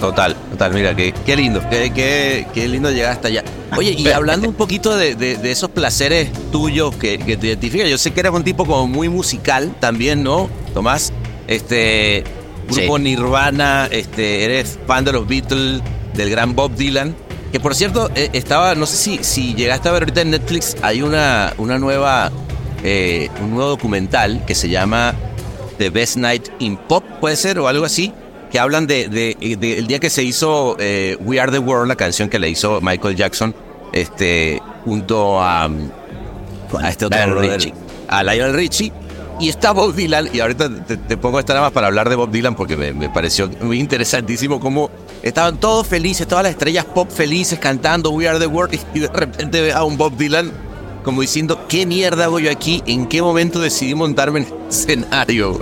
[0.00, 3.42] Total, total, mira, qué, qué lindo, qué, qué, qué lindo llegar hasta allá.
[3.76, 7.86] Oye, y hablando un poquito de, de- de esos placeres tuyos que, que te identifican,
[7.88, 11.12] yo sé que eras un tipo como muy musical también, ¿no, Tomás?
[11.46, 12.24] Este,
[12.68, 13.02] grupo Sí.
[13.04, 15.80] Nirvana, este, eres fan de los Beatles,
[16.14, 17.14] del gran Bob Dylan,
[17.52, 20.76] que por cierto, eh, estaba, no sé si, si llegaste a ver ahorita en Netflix,
[20.82, 22.30] hay una, una nueva,
[22.84, 25.14] eh, un nuevo documental que se llama
[25.78, 28.12] The Best Night in Pop, puede ser, o algo así,
[28.56, 31.88] que hablan de, de- de el día que se hizo eh, We Are the World,
[31.88, 33.54] la canción que le hizo Michael Jackson,
[33.92, 37.74] este, junto a, a este otro Richie.
[38.08, 38.92] a Lionel Richie.
[39.38, 42.30] Y está Bob Dylan, y ahorita te, pongo esta nada más para hablar de Bob
[42.30, 44.88] Dylan porque me, pareció muy interesantísimo cómo
[45.22, 49.08] estaban todos felices, todas las estrellas pop felices cantando We Are the World y de
[49.08, 50.50] repente ve a un Bob Dylan
[51.04, 52.82] como diciendo, ¿qué mierda hago yo aquí?
[52.86, 55.58] ¿En qué momento decidí montarme en el escenario?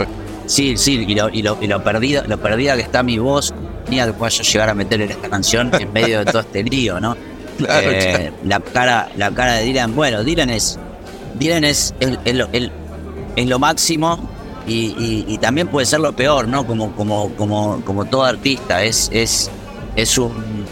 [0.47, 3.55] Sí, sí, y lo, y lo, y lo perdida, lo perdida que está mi voz,
[3.89, 6.63] mía que pueda yo llegar a meter en esta canción en medio de todo este
[6.63, 7.17] lío, ¿no?
[7.57, 10.77] Eh, la cara, la cara de Dylan, bueno, Dylan es,
[11.39, 12.73] Dylan es el, el,
[13.37, 14.29] el, lo máximo
[14.67, 16.67] y, también puede ser lo peor, ¿no?
[16.67, 19.53] Como, como, como, como todo artista, es, es,
[19.95, 20.67] es un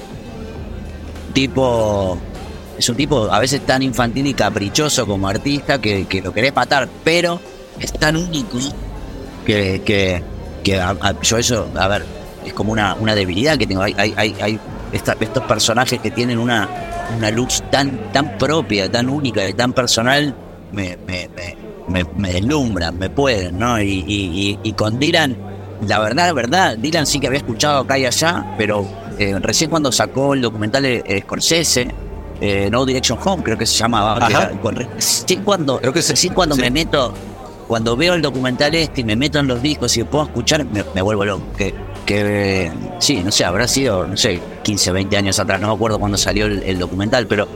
[1.32, 2.18] tipo,
[2.76, 6.52] es un tipo a veces tan infantil y caprichoso como artista que, que lo querés
[6.52, 7.40] matar, pero
[7.78, 8.58] es tan único
[9.44, 10.22] que, que,
[10.62, 10.80] que
[11.22, 12.04] yo eso, a ver,
[12.44, 13.82] es como una, una debilidad que tengo.
[13.82, 14.60] Hay, hay, hay
[14.92, 16.68] estos personajes que tienen una,
[17.16, 20.34] una luz tan, tan propia, tan única y tan personal,
[20.72, 21.28] me, me,
[21.88, 23.80] me, me deslumbran, me pueden, ¿no?
[23.80, 25.36] Y, y, y, con Dylan,
[25.86, 28.86] la verdad, la verdad, Dylan sí que había escuchado acá y allá, pero
[29.18, 31.88] eh, recién cuando sacó el documental de Scorsese,
[32.40, 34.28] eh, No Direction Home, creo que se llamaba,
[34.98, 37.14] sí, cuando, creo que sí, cuando me meto
[37.72, 41.00] cuando veo el documental este y me meto en los discos y puedo escuchar, me,
[41.00, 41.42] vuelvo loco.
[41.56, 41.72] Que,
[42.04, 45.98] que sí, no sé, habrá sido, no sé, 15, 20 años atrás, no me acuerdo
[45.98, 47.48] cuando salió el, documental, pero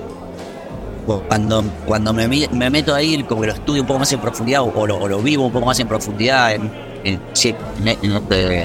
[1.28, 4.62] cuando, cuando me, me, meto ahí, como que lo estudio un poco más en profundidad
[4.62, 7.20] o, lo, vivo un poco más en profundidad, en,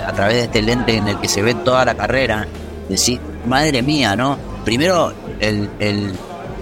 [0.05, 2.47] a través de este lente en el que se ve toda la carrera,
[2.87, 4.37] decir, madre mía, ¿no?
[4.63, 6.13] Primero, el, el,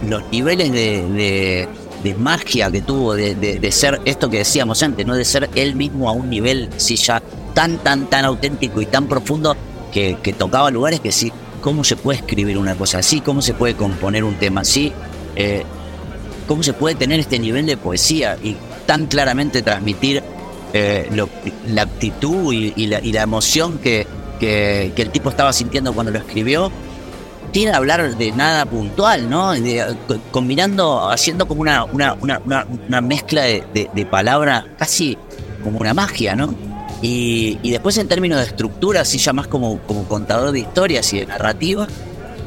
[0.07, 1.69] los niveles de
[2.17, 5.15] magia que tuvo, de, de, ser esto que decíamos antes, ¿no?
[5.15, 7.21] De ser él mismo a un nivel, ya
[7.53, 9.55] tan, tan, tan auténtico y tan profundo
[9.91, 11.31] que, que tocaba lugares que sí,
[11.61, 13.21] ¿cómo se puede escribir una cosa así?
[13.21, 14.93] ¿Cómo se puede componer un tema así?
[15.35, 15.63] Eh,
[16.47, 20.23] ¿Cómo se puede tener este nivel de poesía y tan claramente transmitir
[20.73, 21.09] eh,
[21.67, 24.07] la actitud y, la, y, la, emoción que,
[24.39, 26.71] que, que el tipo estaba sintiendo cuando lo escribió?
[27.51, 29.53] Tiene hablar de nada puntual, ¿no?
[30.31, 32.41] combinando, haciendo como una, una, una,
[32.87, 35.17] una mezcla de, de, palabras casi
[35.63, 36.53] como una magia, ¿no?
[37.01, 41.13] Y, y, después en términos de estructura, así ya más como, como contador de historias
[41.13, 41.87] y de narrativa,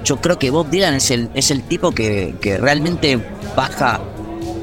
[0.04, 3.18] yo creo que Bob Dylan es el, es el tipo que, que realmente
[3.56, 4.00] baja,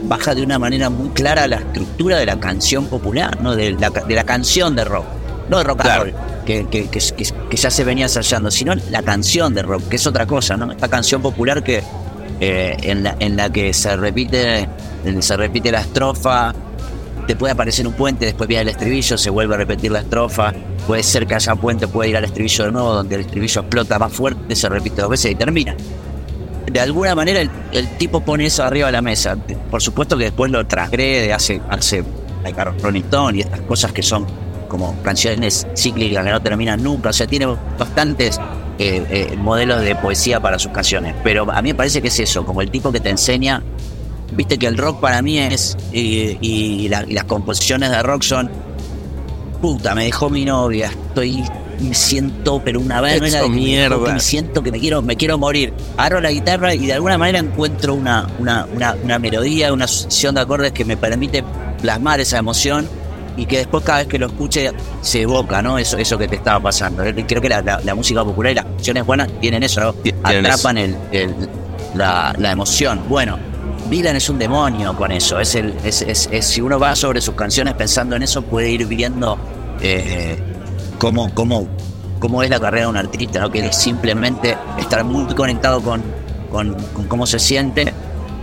[0.04, 3.56] baja de una manera muy clara la estructura de la canción popular, ¿no?
[3.56, 5.06] De la, de la canción de rock,
[5.50, 6.14] no de rock and roll
[6.50, 10.26] que, que, que, ya se venía ensayando, sino la canción de rock, que es otra
[10.26, 10.72] cosa, ¿no?
[10.72, 11.84] Esta canción popular que
[12.39, 14.68] eh, en, la, en la que se repite,
[15.20, 16.54] se repite la estrofa,
[17.28, 20.52] te puede aparecer un puente, después viene el estribillo, se vuelve a repetir la estrofa,
[20.88, 23.62] puede ser que haya un puente, puede ir al estribillo de nuevo, donde el estribillo
[23.62, 25.76] explota más fuerte, se repite dos veces y termina.
[26.66, 29.36] De alguna manera el, tipo pone eso arriba de la mesa.
[29.70, 32.04] Por supuesto que después lo transgrede, hace, hace
[32.82, 34.26] Rolling Stone y estas cosas que son
[34.70, 37.47] como canciones cíclicas que no terminan nunca, o sea, tiene
[37.78, 38.39] bastantes
[38.78, 42.20] eh, eh, modelos de poesía para sus canciones, pero a mí me parece que es
[42.20, 43.61] eso, como el tipo que te enseña,
[44.32, 48.49] viste que el rock para mí es, y, las composiciones de rock son,
[49.61, 51.43] puta, me dejó mi novia, estoy
[51.80, 53.97] me siento, pero una vez no mierda.
[54.13, 55.74] me siento que me quiero, me quiero morir.
[55.95, 60.36] Agarro la guitarra y de alguna manera encuentro una, una, una, una melodía, una sucesión
[60.36, 61.41] de acordes que me permite
[61.82, 62.88] plasmar esa emoción
[63.40, 64.72] y que después cada vez que lo escuche
[65.02, 65.78] se evoca, ¿no?
[65.78, 67.04] Eso, eso que te estaba pasando.
[67.26, 69.96] Creo que la, música popular y las canciones buenas tienen eso, ¿no?
[70.24, 70.98] Atrapan El,
[71.96, 73.02] la, emoción.
[73.08, 73.40] Bueno,
[73.90, 75.40] Dylan es un demonio con eso.
[75.40, 78.86] Es el, es, es, si uno va sobre sus canciones pensando en eso, puede ir
[78.86, 79.38] viendo
[79.82, 80.38] eh,
[80.98, 81.66] cómo, cómo,
[82.20, 83.50] cómo es la carrera de un artista, ¿no?
[83.50, 86.04] Que es simplemente estar muy conectado con,
[86.52, 87.94] con, con cómo se siente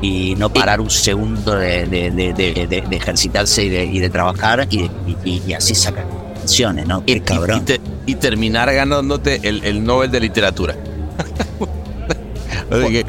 [0.02, 6.86] y no parar un segundo de, de, ejercitarse y de, trabajar y, así sacar canciones,
[6.86, 7.02] ¿no?
[7.06, 7.64] Ir cabrón.
[8.06, 10.76] Y, terminar ganándote el, el Nobel de Literatura.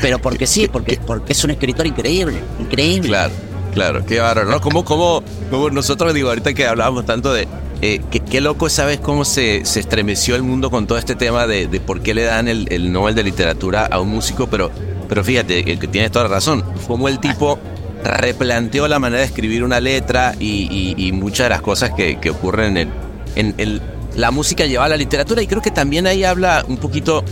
[0.02, 3.10] pero porque sí, porque, porque es un escritor increíble, increíble.
[3.10, 3.34] Claro,
[3.74, 4.62] claro, qué bárbaro, ¿no?
[4.62, 7.48] Como, como, como nosotros, digo, ahorita que hablábamos tanto de,
[7.82, 11.68] eh, qué, loco sabes cómo se, se, estremeció el mundo con todo este tema de,
[11.68, 14.72] de por qué le dan el, el, Nobel de Literatura a un músico, pero
[15.08, 16.64] pero fíjate, que tienes toda la razón.
[16.88, 17.60] Como el tipo
[18.04, 22.90] replanteó la manera de escribir una letra y, muchas de las cosas que, ocurren en,
[23.36, 23.82] en el,
[24.16, 25.42] la música lleva a la literatura.
[25.42, 27.24] Y creo que también ahí habla un poquito,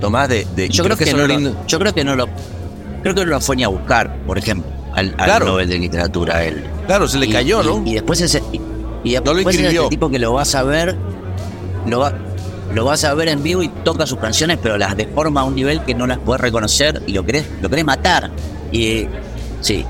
[0.00, 0.46] Tomás, de.
[0.70, 2.28] yo, creo que, no lo, yo creo que no lo.
[3.02, 6.64] Creo que no lo fue ni a buscar, por ejemplo, al, Nobel de Literatura él.
[6.86, 7.82] Claro, se le cayó, ¿no?
[7.86, 8.42] Y, después ese.
[9.02, 10.96] Y, después ese tipo que lo vas a ver.
[11.86, 12.12] Lo va,
[12.74, 15.54] lo vas a ver en vivo y toca sus canciones, pero las deforma a un
[15.54, 18.30] nivel que no las puedes reconocer y lo querés, lo querés matar.
[18.72, 19.06] Y
[19.60, 19.84] sí,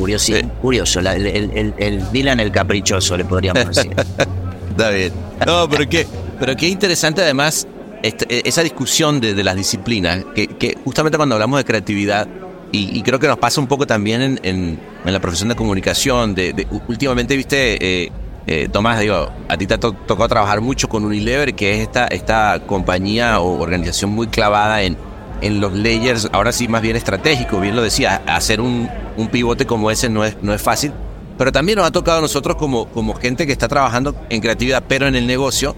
[0.00, 3.92] Curioso, curioso el, el, el, Dylan el caprichoso, le podríamos decir.
[4.70, 5.12] Está bien.
[5.46, 6.06] No, pero qué,
[6.38, 7.66] pero qué interesante además
[8.02, 12.26] este, e, esa discusión de, las disciplinas, que, justamente cuando hablamos de creatividad,
[12.72, 16.66] y, creo que nos pasa un poco también en, en, la profesión de comunicación, de,
[16.88, 18.12] últimamente viste, eh,
[18.46, 22.06] eh, Tomás, digo, a ti te ha tocado trabajar mucho con Unilever, que es esta,
[22.06, 24.96] esta compañía o organización muy clavada en,
[25.40, 29.66] en los layers, ahora sí más bien estratégico, bien lo decía, hacer un, un pivote
[29.66, 30.92] como ese no es, no es fácil,
[31.38, 34.84] pero también nos ha tocado a nosotros como, como gente que está trabajando en creatividad,
[34.86, 35.76] pero en el negocio,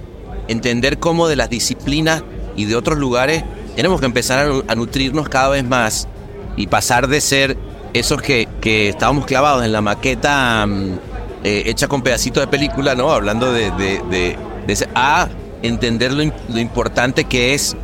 [0.48, 2.24] entender cómo de las disciplinas
[2.56, 3.44] y de otros lugares
[3.76, 6.08] tenemos que empezar a, nutrirnos cada vez más
[6.56, 7.56] y pasar de ser
[7.94, 11.11] esos que, que estábamos clavados en la maqueta mm,
[11.44, 13.10] eh, hecha con pedacitos de película, ¿no?
[13.10, 14.38] Hablando de, de,
[14.68, 15.28] ese, a
[15.62, 17.76] entender lo, lo, importante que es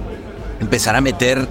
[0.61, 1.49] empezar a meter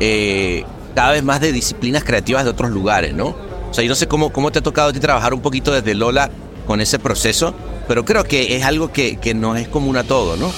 [0.00, 3.36] eh, cada vez más de disciplinas creativas de otros lugares, ¿no?
[3.70, 5.72] O sea, yo no sé cómo, cómo te ha tocado a ti trabajar un poquito
[5.72, 6.30] desde Lola
[6.66, 7.54] con ese proceso,
[7.88, 10.52] pero creo que es algo que, que no es común a todo, ¿no?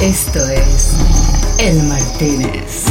[0.00, 0.94] Esto es
[1.58, 2.86] El Martínez.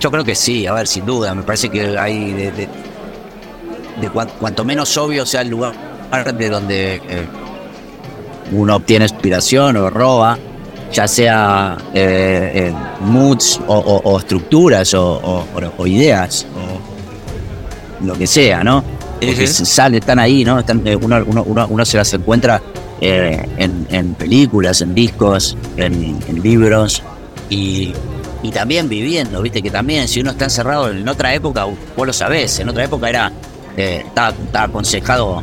[0.00, 4.64] Yo creo que sí, a ver, sin duda, me parece que hay de, de, cuanto
[4.64, 5.74] menos obvio sea el lugar
[6.34, 7.26] de donde eh,
[8.52, 10.38] uno obtiene inspiración o roba,
[10.92, 15.46] ya sea eh, eh, moods o, estructuras o,
[15.86, 18.82] ideas o lo que sea, ¿no?
[19.46, 20.58] sale, están ahí, ¿no?
[20.60, 22.62] Eh, uno, uno, uno, se las encuentra
[23.00, 27.02] en, películas, en discos, en, libros
[27.50, 27.92] y,
[28.42, 29.62] y, también viviendo, ¿viste?
[29.62, 33.08] Que también si uno está encerrado en otra época, vos lo sabés, en otra época
[33.08, 33.32] era,
[33.76, 35.42] estaba, estaba aconsejado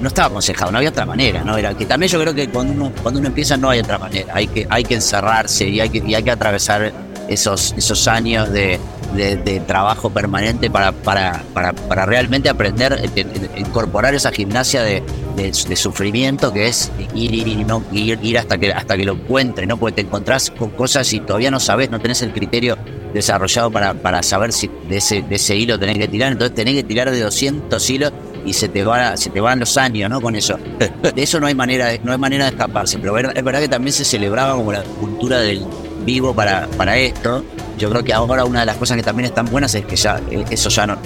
[0.00, 1.56] no estaba aconsejado, no había otra manera, ¿no?
[1.56, 4.34] Era que también yo creo que cuando uno, cuando uno empieza no hay otra manera,
[4.34, 6.92] hay que, hay que encerrarse y hay que, hay que atravesar
[7.28, 8.78] esos, esos años de,
[9.14, 13.26] de, trabajo permanente para, para, para, para realmente aprender, eh,
[13.56, 15.02] incorporar esa gimnasia de,
[15.36, 19.12] de, sufrimiento que es ir, ir, ir, no, ir, ir hasta que hasta que lo
[19.14, 19.76] encuentres, ¿no?
[19.76, 22.76] Porque te encontrás con cosas y todavía no sabes, no tenés el criterio
[23.12, 26.74] desarrollado para, para saber si de ese, de ese hilo tenés que tirar, entonces tenés
[26.74, 28.12] que tirar de 200 hilos
[28.44, 30.58] y se te va se te van los años no con eso.
[31.14, 33.68] De eso no hay manera de, no hay manera de escaparse pero es verdad que
[33.68, 35.64] también se celebraba como la cultura del
[36.04, 37.44] vivo para para esto
[37.78, 40.20] yo creo que ahora una de las cosas que también están buenas es que ya
[40.30, 40.96] eh, eso ya no,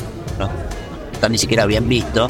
[1.13, 2.29] está ni siquiera bien visto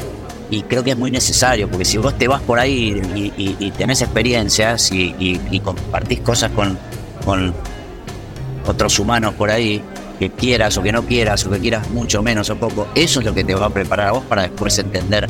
[0.49, 4.01] y creo que es muy necesario porque si vos te vas por ahí y, tenés
[4.01, 6.77] experiencias y, compartís cosas con,
[7.23, 7.53] con
[8.67, 9.81] otros humanos por ahí
[10.21, 13.25] que quieras o que no quieras, o que quieras mucho menos o poco, eso es
[13.25, 15.27] lo que te va a preparar a vos para después entender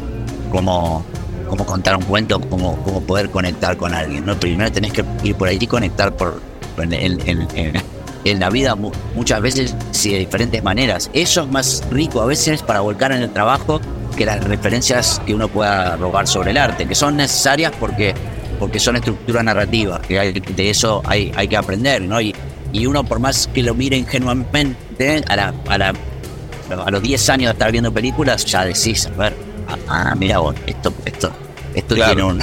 [0.51, 1.05] cómo,
[1.47, 4.25] cómo contar un cuento, cómo, cómo poder conectar con alguien.
[4.25, 4.37] ¿no?
[4.37, 6.41] Primero tenés que ir por ahí y conectar por,
[6.77, 7.81] en,
[8.25, 11.09] la vida muchas veces y de diferentes maneras.
[11.13, 13.81] Eso es más rico a veces para volcar en el trabajo
[14.15, 18.13] que las referencias que uno pueda robar sobre el arte, que son necesarias porque,
[18.59, 22.21] porque son estructuras narrativas, que de eso hay, hay que aprender, ¿no?
[22.21, 22.35] Y,
[22.73, 25.93] y uno por más que lo mire ingenuamente, a, la, a, la,
[26.69, 29.35] a los 10 años de estar viendo películas, ya decís, a ver,
[29.67, 31.31] ah, ah mira vos, esto, esto,
[31.73, 32.41] esto tiene un...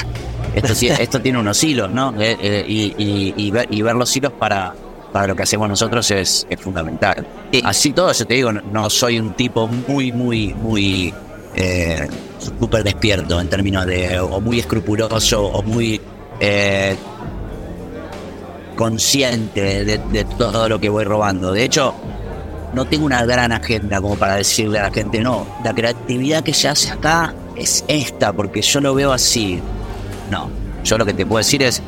[0.55, 2.21] Esto, esto tiene unos hilos, ¿no?
[2.21, 4.75] Eh, eh, y, y, ver, y ver los hilos para,
[5.13, 7.27] para lo que hacemos nosotros es, fundamental.
[7.65, 11.15] Así todo, yo te digo, no, soy un tipo muy, muy, muy
[11.55, 16.01] eh, súper despierto en términos de, o muy escrupuloso, o muy
[16.41, 16.97] eh,
[18.77, 21.53] consciente de, todo lo que voy robando.
[21.53, 21.95] De hecho,
[22.75, 26.55] no tengo una gran agenda como para decirle a la gente, no, la creatividad que
[26.55, 29.61] se hace acá es esta, porque yo lo veo así.
[30.31, 30.49] No,
[30.85, 31.83] yo lo que te puedo decir es,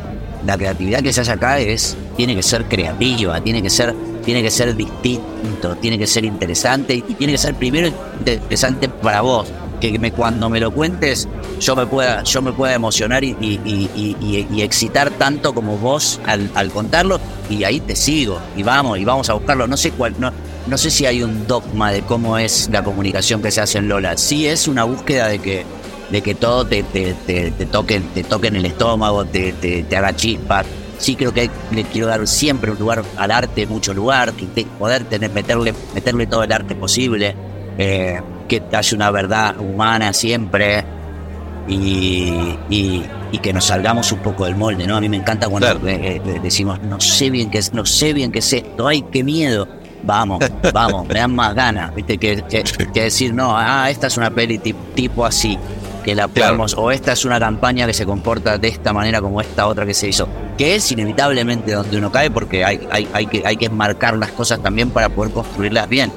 [0.46, 4.42] la creatividad que se hace acá es, tiene que ser creativa, tiene que ser, tiene
[4.42, 7.88] que ser distinto, tiene que ser interesante y tiene que ser primero
[8.18, 9.48] interesante para vos
[9.80, 11.26] que cuando me lo cuentes
[11.58, 17.18] yo me pueda, yo me pueda emocionar y, y, excitar tanto como vos al, contarlo
[17.48, 19.66] y ahí te sigo y vamos y vamos a buscarlo.
[19.66, 20.32] No sé cuál, no,
[20.66, 23.88] no sé si hay un dogma de cómo es la comunicación que se hace en
[23.88, 24.16] Lola.
[24.16, 25.64] Sí es una búsqueda de que,
[26.10, 30.14] de que todo te, te, te, toque, te toque en el estómago, te, te, haga
[30.14, 30.66] chispas.
[30.98, 34.32] Sí creo que le quiero dar siempre un lugar al arte, mucho lugar,
[34.78, 37.34] poder tener, meterle, meterle todo el arte posible.
[37.78, 40.84] Eh, que haya una verdad humana siempre
[41.68, 44.96] y, y, que nos salgamos un poco del molde, ¿no?
[44.96, 48.12] A mí me encanta cuando eh, eh, decimos, no sé bien qué es, no sé
[48.12, 49.68] bien qué es esto, ay, qué miedo.
[50.02, 50.42] Vamos,
[50.72, 52.18] vamos, me dan más ganas, ¿viste?
[52.18, 52.42] Que,
[52.92, 55.58] que, decir, no, ah, esta es una peli tipo, así.
[56.02, 59.40] Que la podemos, o esta es una campaña que se comporta de esta manera como
[59.40, 63.26] esta otra que se hizo, que es inevitablemente donde uno cae porque hay, hay, hay,
[63.26, 66.12] que, hay que marcar las cosas también para poder construirlas bien.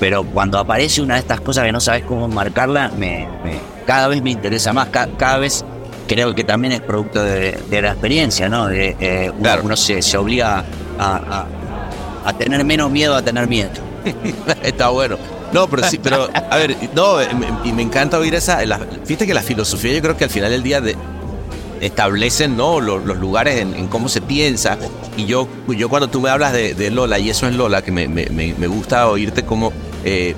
[0.00, 3.26] Pero cuando aparece una de estas cosas que no sabes cómo marcarla, me,
[3.86, 5.64] cada vez me interesa más, cada, vez
[6.06, 8.68] creo que también es producto de, la experiencia, ¿no?
[8.68, 10.64] De, eh, uno, se, se, obliga
[10.98, 11.46] a,
[12.24, 13.70] a tener menos miedo a tener miedo.
[14.62, 15.16] Está bueno.
[15.52, 17.16] No, pero sí, pero a ver, no,
[17.64, 18.58] y me encanta oír esa.
[19.04, 20.96] fíjate que la filosofía, yo creo que al final del día de,
[21.80, 22.80] establecen ¿no?
[22.80, 24.78] los, lugares en, cómo se piensa.
[25.16, 28.08] Y yo, yo cuando tú me hablas de, Lola, y eso es Lola, que me,
[28.08, 29.72] me, gusta oírte como.
[30.04, 30.34] Eh,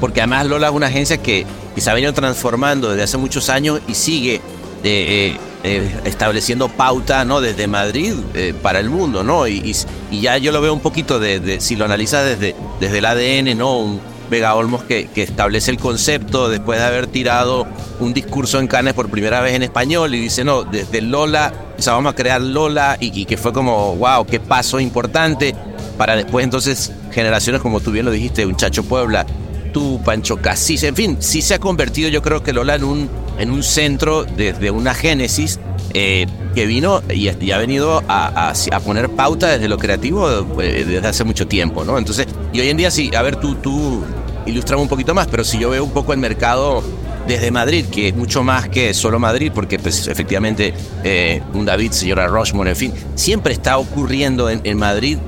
[0.00, 1.46] porque además Lola es una agencia que,
[1.76, 4.40] se ha venido transformando desde hace muchos años y sigue.
[4.86, 7.40] Eh, eh, estableciendo pauta ¿no?
[7.40, 8.12] desde Madrid
[8.60, 9.48] para el mundo, ¿no?
[9.48, 9.74] Y,
[10.10, 13.56] y, ya yo lo veo un poquito de, si lo analizas desde, desde el ADN,
[13.56, 13.98] ¿no?
[14.34, 17.68] Vega Olmos que, establece el concepto después de haber tirado
[18.00, 21.80] un discurso en Cannes por primera vez en español y dice, no, desde Lola, o
[21.80, 25.54] sea, vamos a crear Lola y, que fue como, wow, qué paso importante
[25.96, 29.24] para después entonces generaciones como tú bien lo dijiste, un Chacho Puebla,
[29.72, 33.08] tú, Pancho Casís, en fin, sí se ha convertido yo creo que Lola en un,
[33.38, 35.60] en un centro desde una génesis
[35.92, 36.26] eh,
[36.56, 38.52] que vino y, ha venido a,
[38.84, 40.28] poner pauta desde lo creativo
[40.60, 41.98] eh, desde hace mucho tiempo, ¿no?
[41.98, 44.02] Entonces, y hoy en día sí, a ver, tú, tú
[44.46, 46.82] ilustrame un poquito más, pero si yo veo un poco el mercado
[47.26, 51.92] desde Madrid, que es mucho más que solo Madrid, porque pues, efectivamente eh, un David,
[51.92, 55.18] señora Rushmore, en fin, siempre está ocurriendo en, Madrid,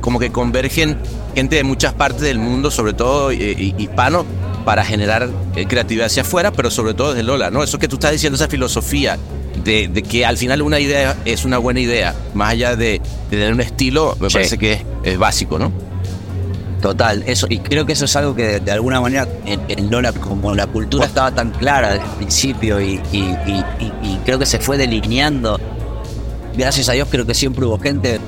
[0.00, 0.98] como que convergen
[1.34, 4.26] gente de muchas partes del mundo, sobre todo hispano,
[4.64, 5.30] para generar
[5.68, 7.62] creatividad hacia afuera, pero sobre todo desde Lola, ¿no?
[7.62, 9.18] Eso que tú estás diciendo, esa filosofía
[9.64, 13.60] de, que al final una idea es una buena idea, más allá de, tener un
[13.60, 15.72] estilo, me parece que es, básico, ¿no?
[16.80, 20.54] Total, eso, y creo que eso es algo que de, alguna manera en, Lola, como
[20.54, 22.98] la cultura estaba tan clara desde el principio y,
[24.24, 25.60] creo que se fue delineando,
[26.56, 28.18] gracias a Dios creo que siempre hubo gente,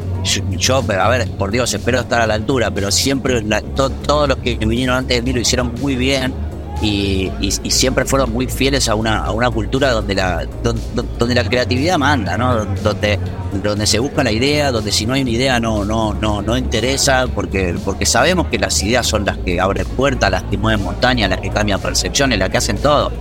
[0.59, 3.43] yo, a ver, por Dios, espero estar a la altura, pero siempre
[3.75, 6.52] todos los que vinieron antes de mí lo hicieron muy bien
[6.83, 7.31] y,
[7.71, 12.37] siempre fueron muy fieles a una, a una cultura donde la, donde, la creatividad manda,
[12.37, 12.65] ¿no?
[12.83, 13.19] Donde,
[13.63, 16.57] donde se busca la idea, donde si no hay una idea no, no, no, no
[16.57, 20.85] interesa, porque, porque sabemos que las ideas son las que abren puertas, las que mueven
[20.85, 23.13] montañas, las que cambian percepciones, las que hacen todo.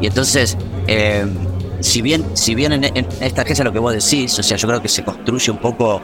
[0.00, 1.26] Y entonces, eh,
[1.80, 4.68] si bien, si bien en, en esta agencia lo que vos decís, o sea, yo
[4.68, 6.02] creo que se construye un poco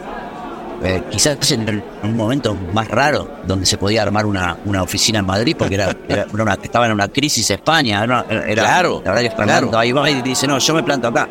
[0.84, 5.26] eh, quizás en un momento más raro donde se podía armar una, una oficina en
[5.26, 5.94] Madrid porque era,
[6.62, 8.02] estaba en una crisis España.
[8.02, 8.24] Era,
[8.54, 11.28] claro, la verdad que Fernando ahí va y dice, no, yo me planto acá.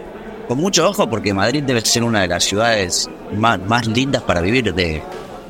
[0.48, 4.42] Con mucho ojo porque Madrid debe ser una de las ciudades más, más lindas para
[4.42, 5.02] vivir de,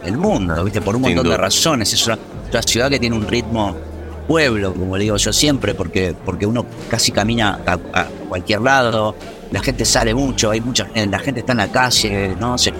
[0.03, 0.81] del mundo, ¿viste?
[0.81, 1.93] Por un montón de razones.
[1.93, 2.17] Es una,
[2.65, 3.75] ciudad que tiene un ritmo
[4.27, 9.15] pueblo, como le digo yo siempre, porque, porque uno casi camina a, cualquier lado,
[9.51, 12.57] la gente sale mucho, hay mucha, la gente está en la calle, ¿no?
[12.57, 12.73] Se,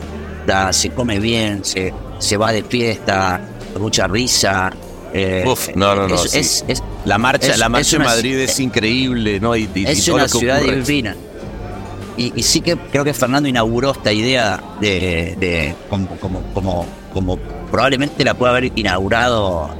[0.71, 3.41] se come bien, se, se va de fiesta,
[3.79, 4.71] mucha risa.
[5.13, 5.43] Eh,
[5.75, 6.15] no, no, no.
[6.15, 6.63] Es,
[7.05, 9.55] la marcha, la marcha en Madrid es increíble, ¿no?
[9.55, 11.15] Y, es una ciudad divina.
[12.17, 16.07] Y, sí que creo que Fernando inauguró esta idea de, como,
[16.53, 17.37] como, como,
[17.71, 19.71] probablemente la puede haber inaugurado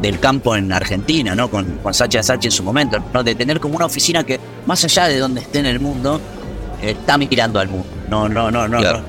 [0.00, 1.50] del campo en Argentina, ¿no?
[1.50, 3.22] Con, con Sacha Sachi en su momento, ¿no?
[3.22, 6.18] De tener como una oficina que, más allá de donde esté en el mundo,
[6.80, 7.86] está mirando al mundo.
[8.08, 9.02] No, no, no, no no,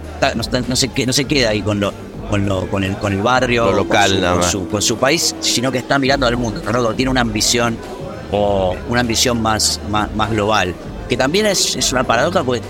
[0.75, 1.93] se, no se queda ahí con lo,
[2.29, 5.77] con, lo, con, el, con el barrio, local, con, su, con, su, país, sino que
[5.77, 6.61] está mirando al mundo.
[6.95, 7.77] Tiene una ambición
[8.31, 10.73] o una ambición más, más, global.
[11.07, 12.61] Que también es, es una paradoja porque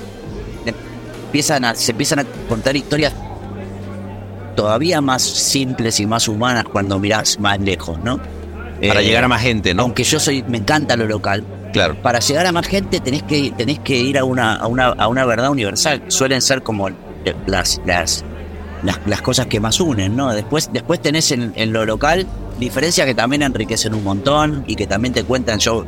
[0.66, 3.14] empiezan a, se empiezan a contar historias
[4.56, 8.20] todavía más simples y más humanas cuando mirás más lejos, ¿no?
[8.88, 9.84] Para eh, llegar a más gente, ¿no?
[9.84, 11.44] Aunque yo soy, me encanta lo local.
[11.72, 11.96] Claro.
[12.02, 15.08] Para llegar a más gente tenés que, tenés que ir a una, a una, a
[15.08, 16.04] una verdad universal.
[16.08, 16.90] Suelen ser como
[17.46, 18.24] las, las,
[18.84, 20.34] las, cosas que más unen, ¿no?
[20.34, 22.28] Después, después tenés en, lo local
[22.60, 25.60] diferencias que también enriquecen un montón y que también te cuentan.
[25.60, 25.86] Yo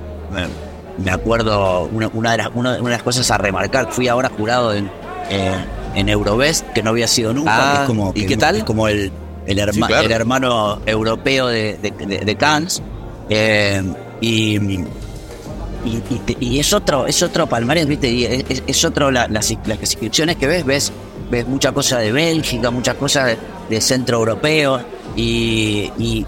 [0.97, 4.89] me acuerdo, una, de las, una, de las cosas a remarcar, fui ahora jurado en,
[5.29, 5.53] eh,
[5.93, 7.83] en Eurovest, que no había sido nunca.
[7.83, 8.63] Ah, como, ¿Y qué tal?
[8.63, 9.11] como el,
[9.45, 12.81] el, el hermano europeo de, de, Cannes.
[13.29, 13.83] Eh,
[14.21, 14.57] y,
[16.39, 18.45] y, es otro, es otro palmarés, ¿viste?
[18.67, 20.91] es, otro las, las inscripciones que ves, ves
[21.29, 23.37] ves mucha cosa de Bélgica, muchas cosas
[23.69, 24.79] de, centro europeo
[25.15, 26.25] y,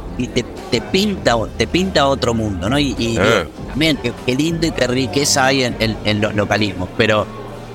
[0.71, 2.79] te, pinta te pinta otro mundo, ¿no?
[2.79, 3.47] Y, eh.
[3.67, 7.25] también qué, lindo y qué riqueza hay en, los localismos, pero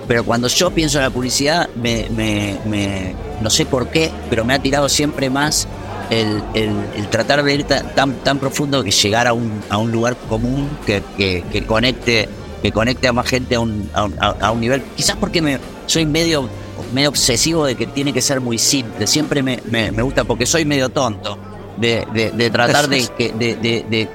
[0.08, 4.52] pero cuando yo pienso en la publicidad, me, me, no sé por qué, pero me
[4.52, 5.68] ha tirado siempre más
[6.10, 10.68] el, tratar de ir tan, tan profundo que llegar a un, a un lugar común
[10.86, 12.28] que, que, conecte
[12.62, 14.82] que conecte a más gente a un, a un, nivel.
[14.96, 16.48] Quizás porque me, soy medio,
[16.92, 19.06] medio obsesivo de que tiene que ser muy simple.
[19.06, 21.38] Siempre me, me, gusta porque soy medio tonto.
[21.76, 23.56] De, de, tratar de que, de,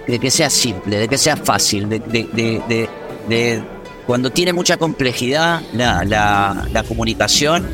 [0.07, 1.99] de, que sea simple, de que sea fácil, de,
[3.27, 3.63] de,
[4.05, 7.67] cuando tiene mucha complejidad la, la, la comunicación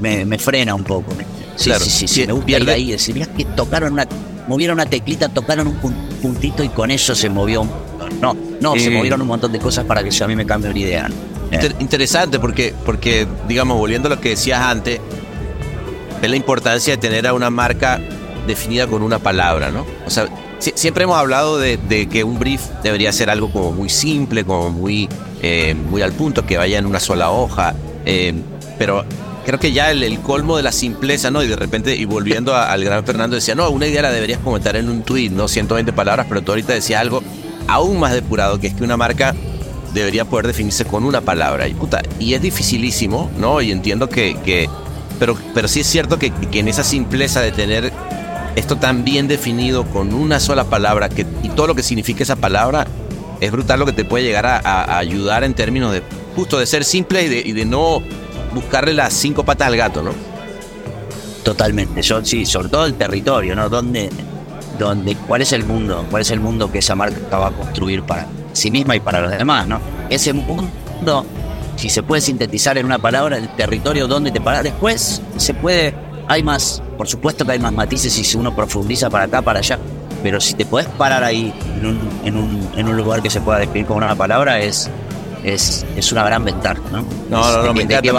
[0.00, 1.12] me, me, frena un poco.
[1.56, 4.06] Sí, sí, sí, me gusta ir ahí decir, mira que tocaron una,
[4.48, 7.64] movieron una teclita, tocaron un puntito y con eso se movió.
[8.20, 10.78] No, no, se movieron un montón de cosas para que a mí me cambie una
[10.78, 11.10] idea.
[11.80, 15.00] Interesante porque, porque, digamos, volviendo a lo que decías antes,
[16.22, 18.00] es la importancia de tener a una marca
[18.46, 19.86] definida con una palabra, ¿no?
[20.06, 20.28] O sea,
[20.58, 25.08] siempre hemos hablado de, que un brief debería ser algo como muy simple, como muy,
[25.42, 27.74] eh, muy al punto, que vaya en una sola hoja.
[28.06, 28.34] Eh,
[28.78, 29.04] pero
[29.44, 31.42] creo que ya el, colmo de la simpleza, ¿no?
[31.42, 34.76] Y de repente, y volviendo al gran Fernando, decía, no, una idea la deberías comentar
[34.76, 35.48] en un tweet, ¿no?
[35.48, 37.22] 120 palabras, pero tú ahorita decías algo
[37.66, 39.34] aún más depurado, que es que una marca
[39.94, 41.66] debería poder definirse con una palabra.
[41.68, 43.62] Y, puta, y es dificilísimo, ¿no?
[43.62, 44.68] Y entiendo que, que
[45.18, 47.92] pero, pero sí es cierto que, que, en esa simpleza de tener
[48.56, 52.36] esto tan bien definido con una sola palabra que, y todo lo que significa esa
[52.36, 52.86] palabra,
[53.40, 56.02] es brutal lo que te puede llegar a, ayudar en términos de
[56.36, 58.02] justo de ser simple y de, no
[58.52, 60.12] buscarle las cinco patas al gato, ¿no?
[61.42, 63.68] Totalmente, yo sí, sobre todo el territorio, ¿no?
[63.68, 64.10] ¿Dónde,
[64.78, 66.06] dónde, ¿Cuál es el mundo?
[66.10, 69.20] ¿Cuál es el mundo que esa marca va a construir para sí misma y para
[69.20, 69.80] los demás, ¿no?
[70.08, 71.26] Ese mundo,
[71.76, 75.94] si se puede sintetizar en una palabra, el territorio donde te paras después, se puede,
[76.28, 79.58] hay más, por supuesto que hay más matices y si uno profundiza para acá, para
[79.58, 79.78] allá,
[80.22, 83.40] pero si te puedes parar ahí en un, en un, en un lugar que se
[83.40, 84.88] pueda definir con una palabra, es,
[85.44, 87.04] es, es una gran ventaja, ¿no?
[87.28, 88.12] No, no, no, me encanta.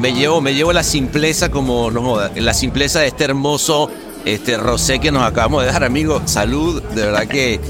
[0.00, 3.90] Me llevo, me llevo, la simpleza como, no la simpleza de este hermoso
[4.24, 6.22] este rosé que nos acabamos de dar, amigo.
[6.26, 7.60] Salud, de verdad que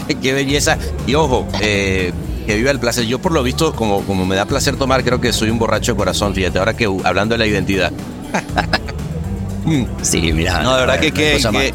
[0.22, 0.78] qué belleza.
[1.06, 2.12] Y ojo, eh,
[2.46, 3.04] que viva el placer.
[3.04, 5.92] Yo por lo visto, como, como me da placer tomar, creo que soy un borracho
[5.92, 7.92] de corazón, fíjate, ahora que hablando de la identidad.
[10.02, 10.62] sí, mira.
[10.62, 11.72] No, de verdad que, que,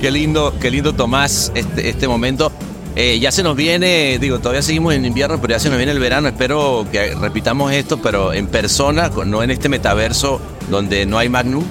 [0.00, 2.52] qué lindo, qué lindo Tomás este, este momento.
[2.96, 5.90] Eh, ya se nos viene, digo, todavía seguimos en invierno, pero ya se nos viene
[5.90, 6.28] el verano.
[6.28, 10.40] Espero que repitamos esto, pero en persona, no en este metaverso
[10.70, 11.64] donde no hay Magnum.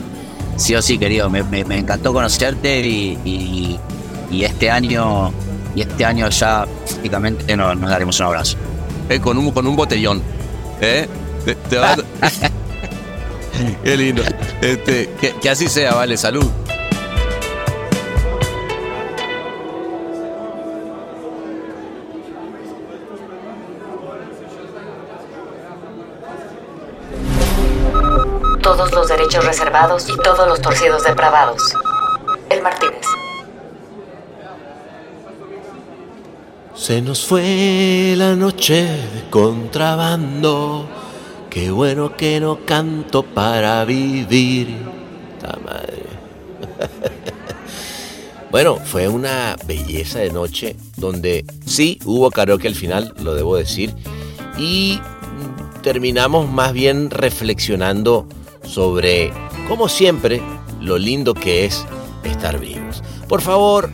[0.57, 1.39] Sí o sí, querido, me,
[1.77, 3.79] encantó conocerte y,
[4.31, 5.31] este año
[5.76, 8.57] y este año ya prácticamente nos, daremos un abrazo.
[9.09, 10.21] Eh, con, un, con un botellón.
[10.82, 11.07] ¿Eh?
[13.84, 14.24] Qué lindo.
[14.61, 15.09] Este,
[15.41, 16.49] que así sea, vale, salud.
[28.63, 31.74] todos los derechos reservados y todos los torcidos depravados.
[32.49, 33.02] El Martínez.
[36.84, 40.86] Se nos fue la noche de contrabando.
[41.49, 44.67] Qué bueno que no canto para vivir.
[45.39, 46.03] ¡Ta madre!
[48.51, 53.95] bueno, fue una belleza de noche donde sí hubo karaoke al final, lo debo decir.
[54.57, 54.99] Y
[55.84, 58.27] terminamos más bien reflexionando
[58.65, 59.31] sobre,
[59.69, 60.41] como siempre,
[60.81, 61.86] lo lindo que es
[62.25, 63.01] estar vivos.
[63.29, 63.89] Por favor,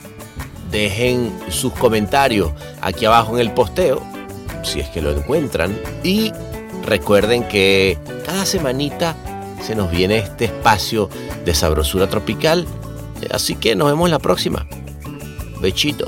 [0.71, 2.51] dejen sus comentarios
[2.81, 4.01] aquí abajo en el posteo,
[4.63, 6.31] si es que lo encuentran, y
[6.85, 9.15] recuerden que cada semanita
[9.61, 11.09] se nos viene este espacio
[11.45, 12.65] de sabrosura tropical,
[13.31, 14.67] así que nos vemos la próxima.
[15.61, 16.07] Bechito.